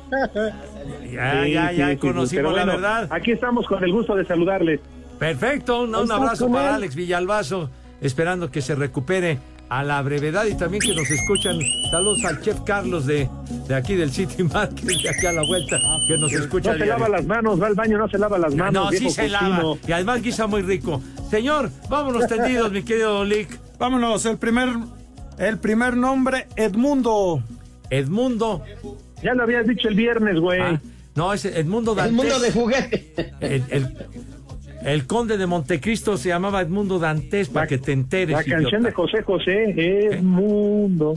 Ya, 1.11 1.43
Sí, 1.45 1.53
ya, 1.53 1.71
sí, 1.71 1.77
ya 1.77 1.87
sí, 1.89 1.93
sí, 1.93 1.97
conocimos 1.99 2.31
pero 2.31 2.51
la 2.51 2.65
bueno, 2.65 2.73
verdad. 2.75 3.09
Aquí 3.11 3.33
estamos 3.33 3.67
con 3.67 3.83
el 3.83 3.91
gusto 3.91 4.15
de 4.15 4.25
saludarles. 4.25 4.81
Perfecto, 5.19 5.83
un, 5.83 6.13
abrazo 6.13 6.51
para. 6.51 6.77
Alex 6.77 6.95
Villalbazo, 6.95 7.71
esperando 8.01 8.51
que 8.51 8.63
se 8.63 8.75
recupere 8.75 9.39
a 9.69 9.85
la 9.85 10.01
brevedad 10.01 10.47
y 10.47 10.55
también 10.57 10.81
que 10.81 10.95
nos 10.95 11.11
escuchan. 11.11 11.59
Saludos 11.91 12.25
al 12.25 12.41
chef 12.41 12.61
Carlos 12.65 13.07
de, 13.07 13.29
de 13.67 13.75
aquí 13.75 13.95
del 13.97 14.11
City 14.11 14.43
Market, 14.45 14.85
de 14.85 15.09
aquí 15.09 15.27
a 15.27 15.33
la 15.33 15.43
vuelta, 15.47 15.79
que 16.07 16.17
nos 16.19 16.33
escucha. 16.33 16.73
No 16.73 16.79
se 16.79 16.85
diario. 16.85 17.05
lava 17.05 17.09
las 17.09 17.27
manos, 17.27 17.61
va 17.61 17.67
al 17.67 17.75
baño, 17.75 17.99
no 17.99 18.09
se 18.09 18.19
lava 18.19 18.39
las 18.39 18.55
manos. 18.55 18.73
No, 18.73 18.91
sí 18.91 19.11
se 19.11 19.29
lava. 19.29 19.63
Y 19.87 19.93
además 19.93 20.23
guisa 20.23 20.47
muy 20.47 20.63
rico. 20.63 21.03
Señor, 21.31 21.71
vámonos 21.91 22.27
tendidos, 22.27 22.73
mi 22.73 22.83
querido 22.83 23.25
Lick. 23.25 23.59
Vámonos, 23.79 24.25
el 24.27 24.39
primer, 24.39 24.71
el 25.39 25.59
primer 25.59 25.97
nombre, 25.97 26.47
Edmundo. 26.57 27.43
Edmundo. 27.91 28.63
Ya 29.23 29.35
lo 29.35 29.43
habías 29.43 29.67
dicho 29.67 29.89
el 29.89 29.95
viernes, 29.95 30.39
güey. 30.41 30.61
Ah, 30.61 30.81
no, 31.15 31.33
es 31.33 31.45
Edmundo 31.45 31.93
El 31.93 31.97
Dantes. 31.97 32.15
mundo 32.15 32.39
de 32.39 32.53
juguete. 32.53 33.33
El, 33.41 33.65
el- 33.71 33.97
el 34.85 35.07
conde 35.07 35.37
de 35.39 35.47
Montecristo 35.47 36.17
se 36.17 36.29
llamaba 36.29 36.61
Edmundo 36.61 36.99
Dantes, 36.99 37.49
para 37.49 37.67
que 37.67 37.79
te 37.79 37.93
enteres. 37.93 38.37
La 38.37 38.45
canción 38.45 38.83
idiota. 38.83 38.87
de 38.89 38.93
José 38.93 39.23
José, 39.23 40.15
Edmundo. 40.15 41.15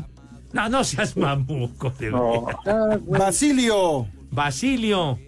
No, 0.53 0.67
no 0.69 0.83
seas 0.83 1.15
mamuco, 1.15 1.91
de 1.97 2.11
No. 2.11 2.45
Basilio. 3.07 4.07
Basilio. 4.31 5.19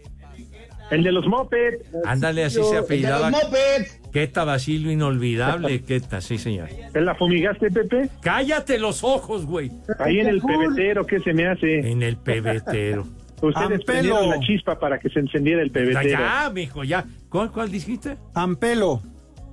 El 0.91 1.03
de 1.03 1.11
los 1.11 1.25
mopeds. 1.25 1.83
Ándale, 2.05 2.43
así 2.43 2.61
se 2.63 2.77
apellidaba. 2.77 3.27
El 3.27 3.33
de 3.33 3.39
los 3.39 3.45
mopeds. 3.51 3.99
Queta 4.11 4.43
Basilio, 4.43 4.91
inolvidable. 4.91 5.81
Queta, 5.81 6.21
sí, 6.21 6.37
señor. 6.37 6.69
¿Te 6.91 7.01
la 7.01 7.15
fumigaste, 7.15 7.71
Pepe? 7.71 8.09
Cállate 8.21 8.77
los 8.77 9.03
ojos, 9.03 9.45
güey. 9.45 9.71
Ahí 9.97 10.19
en 10.19 10.27
el 10.27 10.41
pebetero, 10.41 11.03
¿qué 11.05 11.19
se 11.19 11.33
me 11.33 11.47
hace? 11.47 11.79
En 11.79 12.03
el 12.03 12.17
pebetero. 12.17 13.07
Ustedes 13.47 13.65
Ampelo. 13.65 13.85
prendieron 13.85 14.29
la 14.29 14.39
chispa 14.39 14.79
para 14.79 14.99
que 14.99 15.09
se 15.09 15.19
encendiera 15.19 15.61
el 15.61 15.69
pebetero. 15.69 16.19
Ya, 16.19 16.49
mijo, 16.53 16.83
ya. 16.83 17.05
¿Cuál, 17.29 17.51
cuál 17.51 17.69
dijiste? 17.69 18.17
Ampelo. 18.33 19.01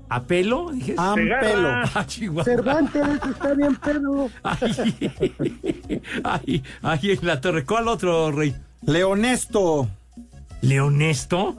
¿Apelo? 0.09 0.71
Dije. 0.73 0.95
Ampelo. 0.97 1.69
Ah, 1.69 2.05
Chihuahua. 2.07 2.45
Cervantes 2.45 3.03
está 3.31 3.55
bien 3.55 3.77
pedo. 3.77 4.29
Ay, 4.43 4.63
ay, 6.25 6.63
ay, 6.83 7.11
en 7.11 7.27
la 7.27 7.41
torre. 7.41 7.65
¿Cuál 7.65 7.89
otro, 7.89 8.31
rey? 8.33 8.55
Leonesto. 8.83 9.89
¿Leonesto? 10.63 11.57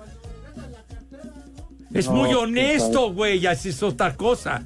Es 1.94 2.08
No, 2.08 2.14
muy 2.16 2.34
honesto, 2.34 3.12
güey. 3.14 3.46
Así 3.48 3.70
es 3.70 3.84
otra 3.84 4.16
cosa. 4.16 4.64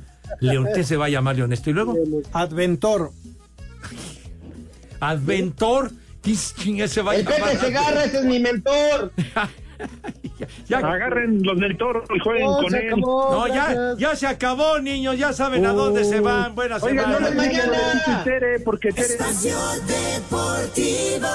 ¿qué 0.73 0.83
se 0.83 0.97
va 0.97 1.05
a 1.05 1.09
llamar 1.09 1.35
Leonesto? 1.35 1.69
Y 1.69 1.73
luego, 1.73 1.95
Adventor. 2.33 3.11
Adventor. 4.99 5.91
¿Qué 6.25 6.33
chinga 6.35 6.87
se 6.87 7.01
va 7.01 7.11
a 7.11 7.15
El? 7.15 7.25
Pepe 7.25 7.57
Segarra, 7.57 8.03
ese 8.05 8.17
es 8.19 8.25
mi 8.25 8.39
mentor. 8.39 9.11
Ya- 10.69 10.77
Agarren 10.77 11.41
los 11.43 11.59
del 11.59 11.77
toro 11.77 12.01
y 12.15 12.19
jueguen 12.19 12.45
No, 12.45 12.57
con 12.61 12.73
él. 12.75 12.87
acabó, 12.93 13.31
No, 13.31 13.47
ya, 13.47 13.75
ya 13.97 14.15
se 14.15 14.25
acabó, 14.27 14.79
niños. 14.79 15.17
Ya 15.17 15.33
saben 15.33 15.65
a 15.65 15.73
dónde 15.73 16.05
se 16.05 16.21
van. 16.21 16.55
Buenas 16.55 16.81
Oigan, 16.81 17.11
no 17.11 17.17
semanas. 17.17 17.35
les 17.35 17.45
mañana. 17.67 18.23
Tere, 18.23 18.59
porque 18.61 18.91
Tere... 18.93 19.07
Espacio 19.15 19.57
Deportivo. 19.85 21.27